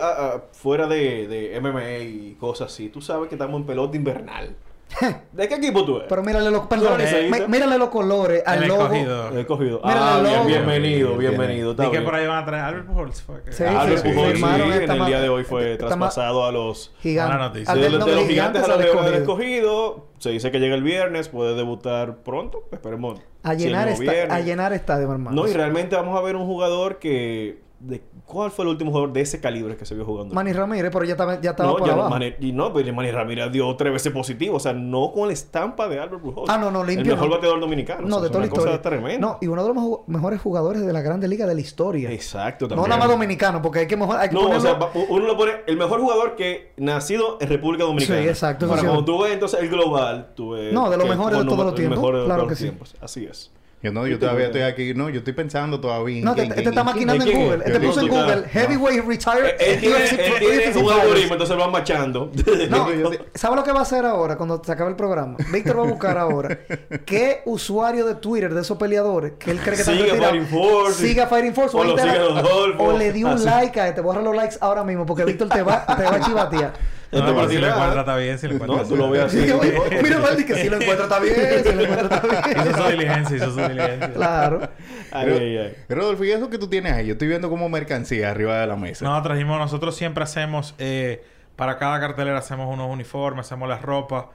[0.51, 4.55] fuera de, de MMA y cosas así, tú sabes que estamos en pelota invernal.
[5.31, 6.07] ¿De qué equipo tú eres?
[6.09, 8.83] Pero mírale los, perdón, eh, mírale los colores al El logo.
[8.85, 9.37] escogido.
[9.39, 9.81] He cogido.
[9.83, 10.47] Mira Ah, el bien, logo.
[10.47, 11.73] bienvenido, Bien, bienvenido.
[11.75, 13.21] Di que por ahí van a traer Albert Pujols.
[13.21, 14.43] fue que- Sí, Albert sí, Pujols, sí,
[14.83, 17.31] en el día de hoy fue traspasado a los Gigante.
[17.33, 17.71] Buena noticia.
[17.73, 19.59] Al de, los gigantes a los leones del escogido.
[19.61, 20.07] escogido.
[20.17, 22.63] Se dice que llega el viernes, puede debutar pronto.
[22.71, 23.19] Esperemos.
[23.43, 25.43] A llenar, esta, a llenar estadio, hermano.
[25.43, 27.61] No, y realmente vamos a ver un jugador que.
[27.81, 30.35] De, ¿Cuál fue el último jugador de ese calibre que se vio jugando?
[30.35, 32.15] Manny Ramírez, pero ya estaba, ya estaba no, por ya no, abajo.
[32.19, 34.57] Manny- y no, pero Manny Ramírez dio tres veces positivo.
[34.57, 36.49] O sea, no con la estampa de Albert Pujols.
[36.49, 37.35] Ah, no, no, limpio El mejor no.
[37.35, 38.01] bateador dominicano.
[38.01, 38.81] no, O sea, de toda la historia.
[38.81, 39.19] tremenda.
[39.25, 42.11] No, y uno de los mejo- mejores jugadores de la Grande Liga de la historia.
[42.11, 42.89] Exacto, No también.
[42.89, 44.77] nada más dominicano, porque hay que mejor, hay que No, o sea,
[45.07, 48.21] uno lo pone el mejor jugador que nacido en República Dominicana.
[48.21, 48.73] Sí, exacto, sí.
[48.83, 50.73] cuando tú ves entonces el global, tú ves.
[50.73, 52.71] No, de los mejores de todos los tiempos, claro que sí.
[53.01, 53.51] Así es.
[53.81, 54.93] Yo no, ¿Y yo todavía estoy aquí.
[54.93, 56.21] No, yo estoy pensando todavía.
[56.23, 57.31] No, te, ¿Quién, te quién, está maquinando en?
[57.31, 57.57] Google.
[57.59, 58.07] Te ¿Quién puso en?
[58.09, 58.43] Google.
[58.49, 59.55] Heavyweight Retired.
[59.57, 62.29] Él tiene, él tiene UFC un algoritmo, entonces lo van machando.
[62.69, 65.37] No, Yo- yo- ¿sabe lo que va a hacer ahora cuando se acabe el programa?
[65.53, 66.59] Víctor va a buscar ahora
[67.05, 70.59] qué usuario de Twitter de esos peleadores que él cree que están Sigue retirados, Fighting
[70.59, 71.07] Force.
[71.07, 74.01] siga Fighting Force O le dio un like a este.
[74.01, 76.73] Borra los likes ahora mismo porque Víctor te va, te va a chivatear.
[77.11, 78.95] No, Te va a pero si lo encuentra está bien, si lo encuentra No, tú
[78.95, 79.25] lo bien.
[79.25, 79.99] ves así.
[80.03, 82.91] Mira, Valdi, que si lo encuentra está bien, si lo encuentra está Hizo su bien.
[82.99, 84.13] diligencia, hizo su diligencia.
[84.13, 84.69] Claro.
[85.11, 85.75] Ay, ay, ay.
[85.89, 87.07] Rodolfo, ¿y eso que tú tienes ahí?
[87.07, 89.03] Yo estoy viendo como mercancía arriba de la mesa.
[89.05, 91.23] No, trajimos, nosotros siempre hacemos, eh,
[91.55, 94.25] para cada cartelera hacemos unos uniformes, hacemos las ropas.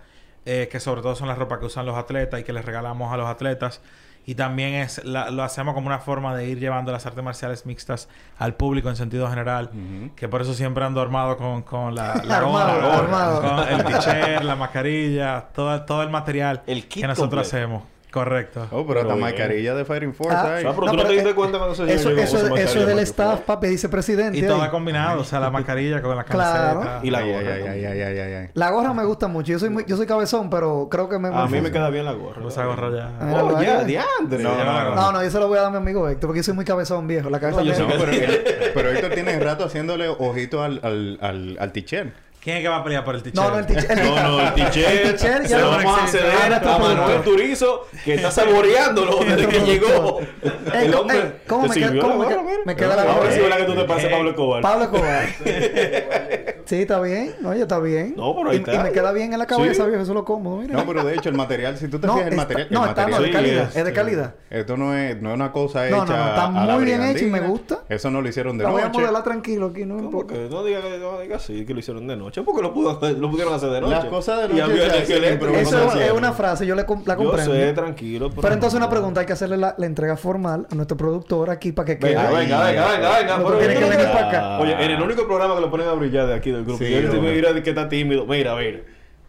[0.47, 3.11] eh, que sobre todo son las ropas que usan los atletas y que les regalamos
[3.13, 3.81] a los atletas.
[4.27, 7.67] Y también es la- lo hacemos como una forma de ir llevando las artes marciales
[7.67, 8.09] mixtas
[8.39, 9.71] al público en sentido general.
[10.17, 13.41] Que por eso siempre ando armado con, con la, la Armado, gorra, armado.
[13.43, 17.57] con el t-shirt, la mascarilla, todo, todo el material El kit que nosotros completo.
[17.57, 17.83] hacemos.
[18.15, 18.69] Correcto.
[18.71, 19.19] Oh, pero bien.
[19.19, 20.65] mascarilla de Fighting Force Ah, hay.
[20.65, 22.79] Ah, pero No, tú no te diste eh, cuenta cuando señor Eso, eso, su eso
[22.79, 24.39] es del staff, papi, dice presidente.
[24.39, 24.71] Y todo ahí.
[24.71, 26.81] combinado, o sea, la mascarilla con la Claro.
[26.81, 27.01] camiseta.
[27.03, 28.49] Y la gorra ay, ay, ay, ay, ay, ay.
[28.55, 29.51] La gorra me gusta mucho.
[29.51, 31.27] Yo soy, muy- yo soy cabezón, pero creo que me...
[31.27, 32.47] A mí me queda bien la gorra.
[32.47, 33.35] Esa gorra ya.
[33.43, 34.43] Oh, ya, diandre.
[34.45, 36.55] No, no, yo se lo voy a dar a mi amigo Héctor, porque yo soy
[36.55, 37.31] muy cabezón, viejo.
[37.31, 37.89] La cabeza No,
[38.75, 42.15] pero, Héctor tiene rato haciéndole ojito al, al, al, al t-shirt.
[42.45, 43.43] ¿Quién es que va a pelear por el t-shirt?
[43.43, 43.91] No, no, el t-shirt.
[44.05, 44.87] No, no, el t-shirt.
[44.87, 47.23] El ya se lo lo vamos a ceder a Manuel.
[47.23, 50.21] Turizo, que está saboreándolo desde que llegó.
[50.21, 51.17] Ey, El hombre.
[51.19, 52.01] ey, ¿Cómo ¿te me queda?
[52.03, 52.37] ¿Cómo me?
[52.67, 54.61] Me queda la Ahora sí, ¿verdad que tú te pasas Eh, Pablo Escobar?
[54.63, 55.27] Pablo Escobar.
[56.67, 57.35] sí, está bien.
[57.47, 58.15] Oye, está bien.
[58.17, 58.75] No, pero ahí y, está.
[58.75, 59.89] y me queda bien en la cabeza, Sí.
[59.89, 60.03] viejo.
[60.03, 60.75] Eso es lo cómodo, mira.
[60.75, 62.89] No, pero de hecho el material, si tú te No, fijas el material, no, el
[62.91, 63.69] está no, material de calidad.
[63.71, 64.35] es, Es de calidad.
[64.51, 67.25] Esto no es, no es una cosa hecha No, no, no, está muy bien hecho
[67.25, 67.81] y me gusta.
[67.89, 69.01] Eso no lo hicieron de La voy a noche.
[69.01, 70.35] modelar tranquilo aquí, no me ¿Cómo importa.
[70.51, 72.34] No diga que no diga así, que lo hicieron de noche.
[72.43, 73.93] Porque lo, pudo, lo pudieron hacer de noche.
[73.95, 75.81] Las cosas de Y noche había hacen energía eléctrica, improvisación.
[75.89, 77.53] ¿cómo Eso es una frase, yo le com- la Yo comprendo.
[77.53, 78.31] sé, tranquilo.
[78.31, 81.71] Pero entonces una pregunta, hay que hacerle la, la entrega formal a nuestro productor aquí
[81.73, 82.09] para que quede.
[82.11, 83.37] Venga, Ay, venga, venga, venga, venga.
[83.37, 84.59] Pero pero tiene que venir para acá.
[84.59, 86.79] Oye, en el único programa que lo ponen a brillar de aquí del grupo.
[86.79, 87.35] Sí, y él te hombre.
[87.35, 88.27] mira de que está tímido.
[88.27, 88.81] Mira, mira.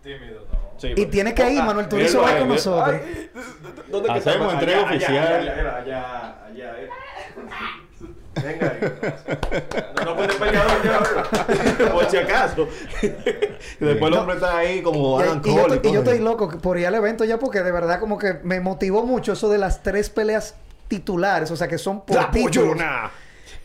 [0.04, 0.90] Tímido, no.
[0.96, 3.02] Y tiene que ir, Manuel Turizo va con nosotros.
[3.90, 5.18] ¿Dónde que Hacemos entrega Allá, oficial.
[5.18, 6.90] Allá, allá, allá, allá, eh.
[8.44, 8.94] Venga ahí.
[9.98, 11.92] No, no puede peleador ya.
[11.94, 12.68] Por si acaso.
[13.02, 15.76] Y después el hombre está ahí como Y, Adam y yo, Cole.
[15.76, 18.40] estoy- y yo estoy loco por ir al evento ya porque de verdad como que
[18.44, 20.56] me motivó mucho eso de las tres peleas
[20.88, 23.12] titulares, o sea que son por ¡La!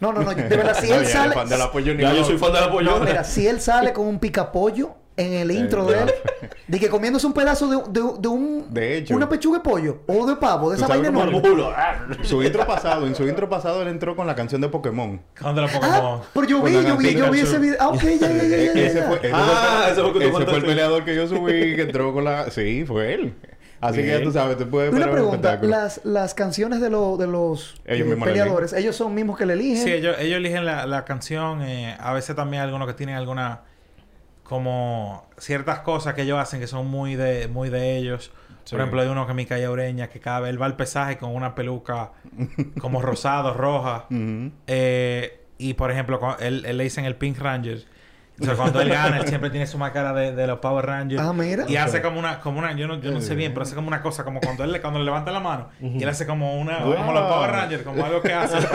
[0.01, 2.01] No, no, no, de verdad si No, él ya sale fan de la pollona.
[2.01, 2.99] Ya yo soy fan de la pollona.
[2.99, 6.11] No, mira, si él sale con un picapollo en el intro de él,
[6.67, 9.15] de que comiéndose un pedazo de, de, de un De hecho.
[9.15, 11.43] una pechuga de pollo o de pavo, de ¿Tú esa vaina enorme.
[12.23, 15.21] Su intro pasado, en su intro pasado él entró con la canción de Pokémon.
[15.41, 16.21] ¿Dónde lo Ah, Pokémon?
[16.33, 17.77] pero yo vi, yo vi, yo vi ese video.
[17.81, 20.21] Ah, ok, ya, ya, ya, ya, Ese fue, ese Ah, fue, ese fue que tú
[20.21, 20.67] ese fue el contaste.
[20.67, 22.51] peleador que yo subí que entró con la...
[22.51, 23.35] Sí, fue él.
[23.83, 27.17] Así que ya tú sabes, tú puedes Una un pregunta, las, las canciones de, lo-
[27.17, 29.85] de los Ellos eh, peleadores, ellos son mismos que le eligen.
[29.85, 31.63] Sí, ellos, ellos eligen la, la canción.
[31.63, 33.63] eh, a veces también algunos que tienen alguna...
[34.51, 38.33] Como ciertas cosas que ellos hacen que son muy de, muy de ellos.
[38.65, 38.73] Sí.
[38.73, 41.19] Por ejemplo, hay uno que mi calle Ureña que cada vez él va al pesaje
[41.19, 42.11] con una peluca
[42.81, 44.07] como rosado, roja.
[44.67, 47.85] Eh, y por ejemplo, él, él le dicen el Pink Ranger.
[48.41, 51.21] O sea, cuando él gana, él siempre tiene su máscara de, de los Power Rangers.
[51.23, 51.65] Ah, mira.
[51.69, 53.89] Y hace como una, como una, yo no, yo no sé bien, pero hace como
[53.89, 56.59] una cosa, como cuando él, le- cuando le levanta la mano, y él hace como
[56.59, 58.57] una, como los Power Rangers, como algo que hace.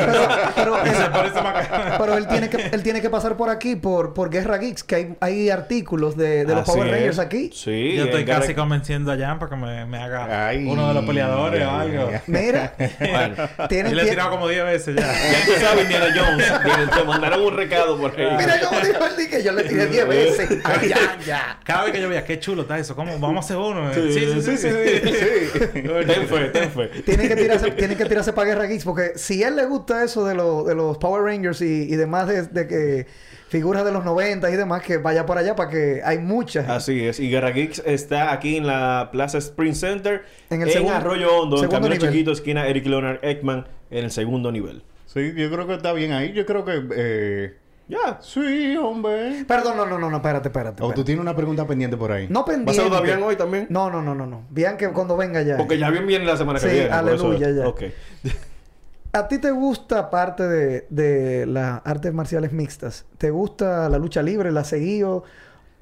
[0.55, 4.95] pero, él tiene que él tiene que pasar por aquí por por Guerra Geeks que
[4.95, 7.20] hay, hay artículos de, de los Así Power Rangers es.
[7.20, 7.49] aquí.
[7.53, 7.93] Sí.
[7.95, 11.05] Yo estoy casi convenciendo a Jan para que me, me haga Ay, uno de los
[11.05, 12.11] peleadores o algo.
[12.28, 13.36] Mira, Bueno.
[13.70, 15.01] tienen Y le he tirado como 10 veces ya.
[15.11, 16.53] Ya tú sabes, Indiana Jones.
[16.63, 18.28] Miren, Te mandaron un recado por ahí.
[18.38, 20.49] Mira cómo dijo el que yo le tiré 10 veces.
[20.63, 21.59] Ay, ya, ya.
[21.63, 22.95] Cada vez que yo veía, qué chulo está eso.
[22.95, 23.17] ¿Cómo?
[23.19, 23.93] Vamos a hacer uno.
[23.93, 24.57] Sí, sí, sí.
[24.57, 24.67] sí,
[25.73, 26.87] Ten fe, ten fe.
[27.03, 30.03] Tienen que tirarse, tienen que tirarse para Guerra Geeks porque si a él le gusta
[30.03, 33.07] eso de, lo- de los Power Rangers y, y demás de, de que
[33.49, 36.67] figuras de los 90 y demás, que vaya por allá para que hay muchas.
[36.69, 37.19] Así es.
[37.19, 40.23] Y Guerra Geeks está aquí en la Plaza Spring Center.
[40.49, 42.11] En En, el segundo- Arroyo Hondo, en Camino nivel.
[42.11, 44.83] Chiquito, esquina Eric Leonard Ekman, en el segundo nivel.
[45.05, 46.33] Sí, yo creo que está bien ahí.
[46.33, 46.83] Yo creo que...
[46.95, 47.53] Eh...
[47.88, 48.19] Ya.
[48.21, 49.45] Sí, hombre.
[49.47, 50.81] Perdón, no, no, no, no, espérate, espérate.
[50.81, 51.03] O tú espérate.
[51.05, 52.27] tienes una pregunta pendiente por ahí.
[52.29, 52.73] No ¿Va a pendiente.
[52.81, 53.67] saludar bien hoy también?
[53.69, 54.41] No, no, no, no, no.
[54.49, 55.57] Bien que cuando venga ya.
[55.57, 56.88] Porque ya bien viene la semana que Sí, viene.
[56.89, 57.67] eso- aleluya, ya.
[57.67, 57.83] Ok.
[59.13, 64.21] ¿A ti te gusta, aparte de, de las artes marciales mixtas, te gusta la lucha
[64.21, 64.51] libre?
[64.51, 65.23] ¿La has seguido?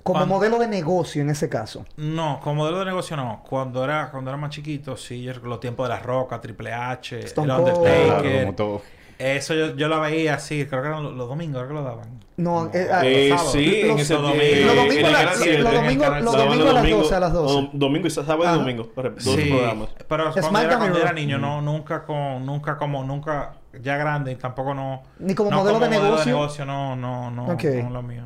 [0.04, 1.86] Como Cuando- modelo de negocio en ese caso.
[1.98, 3.42] No, como modelo de negocio no.
[3.50, 7.52] Cuando era, cuando era más chiquito, sí, los tiempos de la Roca, Triple H, Stone
[7.52, 7.60] el.
[7.60, 8.06] Undertaker.
[8.22, 8.82] Claro, como todo.
[9.24, 11.84] Eso yo, yo lo veía así, creo que eran los, los domingos, creo que lo
[11.84, 12.20] daban.
[12.36, 13.52] No, eh, ah, Eh, sábados.
[13.54, 14.44] sí, en Los- ese los domingos.
[14.48, 16.46] eh, Los domingos en las- Canal los 7, domingos- en el Canal los 7.
[16.50, 17.54] domingos a las Domingo- 12, a las 12.
[17.56, 18.90] dom- Domingo y sábado y domingo.
[18.96, 19.90] Dos sí, programas.
[20.08, 24.36] pero cuando, era, cuando era niño, no, nunca con, nunca como, nunca, ya grande, y
[24.36, 25.04] tampoco no.
[25.20, 26.26] Ni como no modelo de modelo negocio.
[26.34, 27.64] negocio, no, no, no, Ok.
[27.84, 28.24] no lo mío.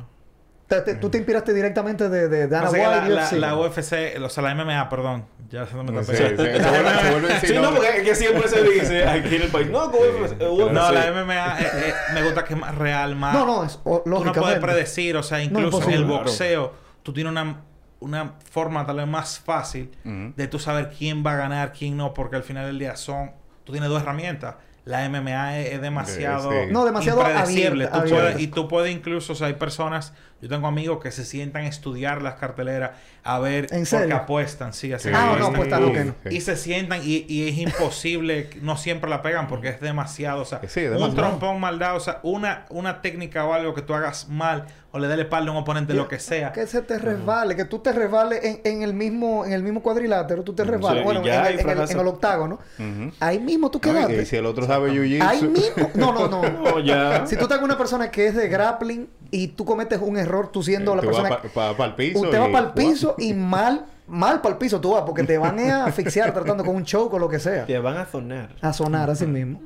[0.68, 3.32] Te- te- tú te inspiraste directamente de, de Dana White la, la, UFC.
[3.32, 5.24] la UFC, o sea, la MMA, perdón.
[5.50, 6.04] Ya se me Sí, tapé.
[6.04, 9.36] sí, se vuelve- se vuelve en Sí, no, porque es que siempre se dice aquí
[9.36, 9.70] en el país.
[9.70, 10.32] No, UFC.
[10.42, 10.72] UFC.
[10.72, 13.32] No, la MMA eh, eh, me gusta que es más real, más.
[13.32, 16.18] No, no, es o- Tú no puedes predecir, o sea, incluso en el Claro.
[16.24, 17.62] boxeo, tú tienes una,
[18.00, 22.12] una forma tal vez más fácil de tú saber quién va a ganar, quién no,
[22.12, 23.32] porque al final del día son.
[23.64, 24.56] Tú tienes dos herramientas.
[24.88, 26.50] La MMA es, es demasiado.
[26.50, 26.72] Sí, sí.
[26.72, 27.84] No, demasiado impredecible.
[27.84, 28.22] abierta, Tú abierta.
[28.22, 30.14] puedes- y tú puedes incluso, o sea, hay personas.
[30.40, 32.92] Yo tengo amigos que se sientan a estudiar las carteleras,
[33.24, 34.16] a ver ¿En por qué serio?
[34.16, 35.14] apuestan, sí, así Sí.
[35.14, 35.82] Ah, apuestan.
[35.82, 36.34] no, pues.
[36.34, 40.42] Y se sientan y, y es imposible, no siempre la pegan porque es demasiado.
[40.42, 43.82] O sea, Sí, un trompón mal dado, o sea, una, una técnica o algo que
[43.82, 44.66] tú hagas mal
[44.98, 46.52] o le dé la espalda a un oponente, lo que sea.
[46.52, 49.82] Que se te resbale, que tú te resbales en, en el mismo en el mismo
[49.82, 51.00] cuadrilátero, tú te resbales.
[51.00, 52.58] Sí, bueno, ya, en, el, en el- en el octágono.
[53.20, 54.22] Ahí mismo tú No, quedaste.
[54.22, 55.22] y si el otro sabe jiu-jitsu...
[55.26, 55.90] Ahí mismo.
[55.94, 56.42] No, no, no.
[56.68, 57.26] No, ya.
[57.26, 60.50] Si tú estás con una persona que es de grappling y tú cometes un error,
[60.52, 61.74] tú siendo la Tú vas persona.
[61.76, 62.20] para el piso.
[62.20, 65.38] usted va para el piso y mal, mal para el piso tú vas, porque te
[65.38, 67.64] van a asfixiar tratando con un choke o lo que sea.
[67.66, 68.50] Te van a sonar.
[68.60, 69.60] A sonar así mismo.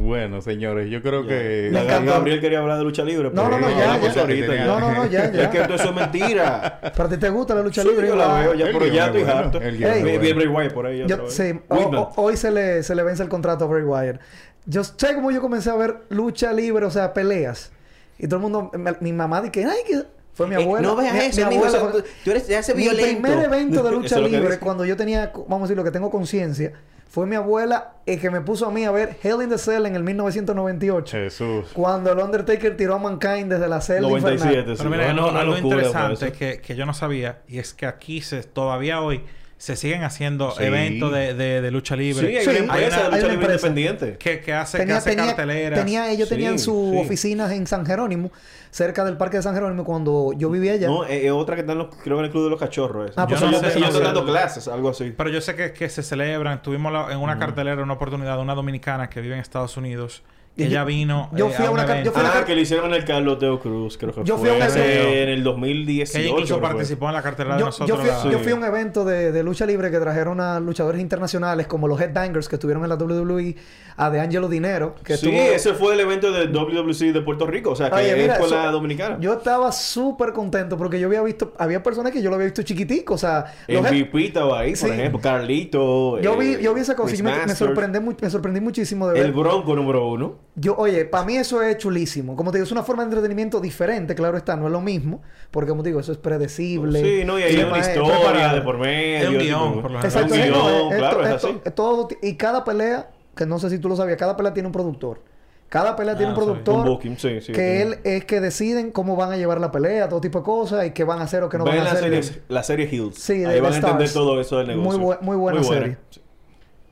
[0.00, 1.70] Bueno, señores, yo creo que...
[1.72, 2.12] Me encantó.
[2.12, 3.30] Gabriel quería hablar de lucha libre.
[3.32, 4.20] No, pero no, no, ya, ya.
[4.20, 4.64] ahorita, ya.
[4.66, 5.42] No, no, no, ya, ya.
[5.42, 6.78] Es que todo eso es mentira.
[6.94, 8.06] Pero a ti te gusta la lucha Sí, libre.
[8.06, 9.58] yo la veo ya, El pero ya es estoy harto.
[9.60, 11.04] Vi- Bray Wyatt por ahí.
[11.28, 11.94] Sí, o- Whitman.
[12.00, 14.20] o- hoy se le, se le vence el contrato a Bray Wyatt.
[14.66, 17.72] Yo sé cómo yo comencé a ver lucha libre, o sea, peleas.
[18.18, 20.02] Y todo el mundo, me- mi mamá dice que, ay, que
[20.34, 20.86] fue mi Eh, abuela.
[20.86, 23.22] no veas mi- eso, mi abuela fue- tú eres- ya ese Mi violento.
[23.22, 26.72] primer evento de lucha libre, cuando yo tenía, vamos a decir, lo que tengo conciencia,
[27.08, 29.86] fue mi abuela el que me puso a mí a ver Hell in the Cell
[29.86, 31.16] en el 1998.
[31.16, 31.66] Jesús.
[31.72, 34.76] Cuando el Undertaker tiró a Mankind desde la celda 97, infernal.
[34.76, 34.82] sí.
[34.82, 38.42] Pero mira, No, algo, interesante que, que yo no sabía, y es que aquí se,
[38.42, 39.22] todavía hoy
[39.58, 40.62] se siguen haciendo Sí.
[40.62, 42.38] eventos de, de- de lucha Sí, libre.
[42.38, 44.16] hay Sí, una hay empresa una- de hay lucha una libre independiente.
[44.16, 45.78] que, que hace, que hace tenía, carteleras.
[45.80, 46.96] tenía- ellos Sí, tenían sus sí.
[46.98, 48.30] oficinas en San Jerónimo,
[48.70, 50.86] cerca del Parque de San Jerónimo, cuando yo vivía allá.
[50.86, 52.60] No, es es otra que está en los, creo que en el Club de los
[52.60, 53.10] Cachorros.
[53.10, 53.22] esa.
[53.22, 54.00] Ah, pues yo no sé.
[54.00, 55.12] dando clases, algo así.
[55.16, 56.62] Pero yo sé que, que se celebran.
[56.62, 60.22] Tuvimos la- en una cartelera una oportunidad de una dominicana que vive en Estados Unidos.
[60.64, 62.12] Ella vino yo eh, fui a un una yo evento.
[62.12, 64.36] fui a Ah, car- que le hicieron en el Carlos Teo Cruz, creo que Yo
[64.38, 64.50] fui fue.
[64.50, 66.18] a un evento- en el Que 2018.
[66.18, 66.68] ella incluso fue.
[66.68, 67.88] participó en la cartelera de Yo, nosotros.
[67.88, 70.58] yo fui, la- yo fui a un evento de, de lucha libre que trajeron a
[70.60, 73.56] luchadores internacionales como los Headbangers que estuvieron en la WWE,
[73.98, 77.46] a De Angelo Dinero, que Sí, estuvo- ese fue el evento del WWC de Puerto
[77.46, 77.70] Rico.
[77.72, 79.18] O sea, que Oye, mira, es con la dominicana.
[79.20, 82.62] Yo estaba súper contento porque yo había visto, había personas que yo lo había visto
[82.62, 85.20] chiquitico, o sea, los Head- MVP estaba ahí, por ejemplo.
[85.20, 86.20] Carlito.
[86.20, 89.26] yo vi, eh, yo vi esa cosa y me, sorprendí, me sorprendí muchísimo de ver.
[89.26, 90.36] El Bronco número uno.
[90.54, 92.36] Yo, oye, para mí eso es chulísimo.
[92.36, 95.22] Como te digo, es una forma de entretenimiento diferente, claro está, no es lo mismo,
[95.50, 97.00] porque como te digo, eso es predecible.
[97.02, 99.18] Sí, no, y hay Sí, una historia de por medio.
[99.18, 100.04] Es un guion, por lo general.
[100.04, 101.60] Exacto, Un es- no, guion, es- claro, es- es así.
[101.74, 103.08] todo, y cada pelea,
[103.38, 105.22] que no sé si tú lo sabías, cada pelea tiene un productor.
[105.70, 106.62] Cada pelea tiene un Ah, no sabía.
[106.64, 107.82] productor Un booking, sí, sí, que sí.
[107.82, 110.90] él es que deciden cómo van a llevar la pelea, todo tipo de cosas, y
[110.92, 112.24] qué van a hacer o qué no Ven van a la hacer.
[112.24, 113.16] serie, la serie Hills.
[113.18, 114.12] Sí, Ahí de van a entender Stars.
[114.14, 114.98] todo eso del negocio.
[114.98, 115.96] Muy bu- muy buena serie.
[116.10, 116.20] Sí.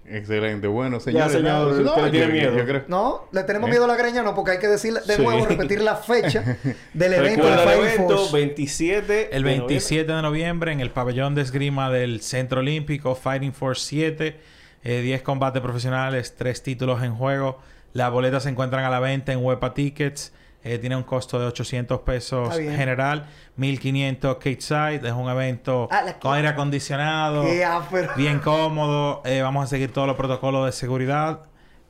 [0.08, 0.68] Excelente.
[0.68, 1.32] Bueno, señores.
[1.32, 2.56] señor, nada, usted no, le tiene yo- miedo.
[2.56, 3.72] yo creo- No, le tenemos ¿Eh?
[3.72, 5.22] miedo a la greña, no, porque hay que decir de Sí.
[5.22, 6.44] nuevo, repetir la fecha
[6.94, 8.32] del evento de Fire evento Force.
[8.36, 13.52] 27 El de 27 de noviembre en el pabellón de esgrima del Centro Olímpico Fighting
[13.52, 14.36] Force 7.
[14.88, 17.58] Eh, 10 combates profesionales, 3 títulos en juego.
[17.92, 20.32] Las boletas se encuentran a la venta en Huepa Tickets.
[20.62, 23.26] eh, tiene un costo de 800 pesos general,
[23.56, 25.00] 1500 Cage Side.
[25.08, 27.44] Es un evento Ah, con aire acondicionado,
[28.16, 29.22] bien cómodo.
[29.24, 31.42] eh, vamos a seguir todos los protocolos de seguridad.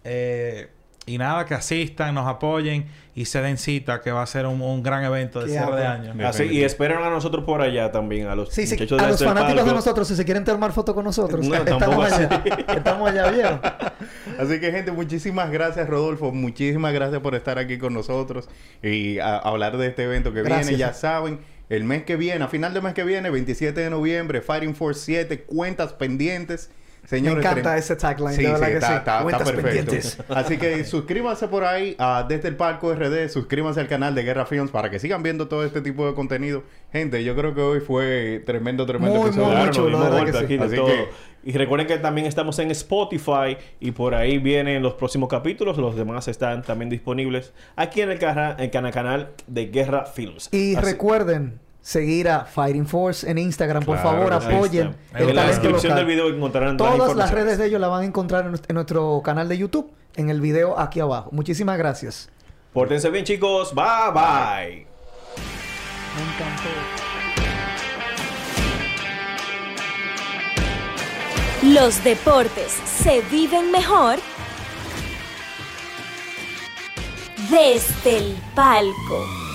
[0.05, 0.69] eh,
[1.07, 4.61] y nada, que asistan, nos apoyen y se den cita, que va a ser un,
[4.61, 6.29] un gran evento de cierre de año.
[6.29, 9.11] Así, y esperan a nosotros por allá también, a los Sí, sí, muchachos a de
[9.13, 9.69] los fanáticos palco.
[9.71, 12.29] de nosotros, si se quieren tomar foto con nosotros, No, estamos allá.
[12.45, 12.51] así.
[12.77, 13.61] Estamos allá, ¿vieron?
[14.39, 16.31] Así que, gente, muchísimas gracias, Rodolfo.
[16.33, 18.49] Muchísimas gracias por estar aquí con nosotros
[18.83, 20.69] y a- hablar de este evento que Gracias.
[20.69, 20.79] viene.
[20.81, 21.39] Ya saben,
[21.71, 25.01] el mes que viene, a final del mes que viene, 27 de noviembre, Fighting Force
[25.05, 26.71] 7, cuentas pendientes.
[27.07, 28.95] Señores, Me encanta ese tagline, Sí, de verdad sí, que está, sí.
[28.97, 29.63] está- está perfecto.
[29.63, 30.19] pendientes.
[30.29, 34.45] Así que suscríbanse por ahí a Desde el Palco RD, suscríbanse al canal de Guerra
[34.47, 36.65] Films para que sigan viendo todo este tipo de contenido.
[36.93, 39.57] Gente, yo creo que hoy fue tremendo, tremendo Muy, episodio.
[39.59, 40.57] muy, chulo, verdad que sí.
[40.57, 40.87] de Así todo.
[40.87, 41.09] que-
[41.45, 45.79] Y recuerden que también estamos en Spotify y por ahí vienen los próximos capítulos.
[45.79, 50.49] Los demás están también disponibles aquí en el, cara- en cana- canal de Guerra Films.
[50.53, 53.85] Y Así- recuerden seguir a Fighting Force en Instagram.
[53.85, 55.97] Por favor, apoyen el En la descripción local.
[55.99, 58.75] del video encontrarán Todas las redes de ellos la van a encontrar en nuestro, en
[58.75, 61.31] nuestro canal de YouTube, en el video aquí abajo.
[61.31, 62.29] Muchísimas gracias.
[62.73, 63.73] Pórtense bien, chicos.
[63.73, 64.87] Bye, bye.
[66.17, 66.69] Me encantó.
[71.63, 74.17] Los deportes se viven mejor
[77.49, 79.46] desde el palco.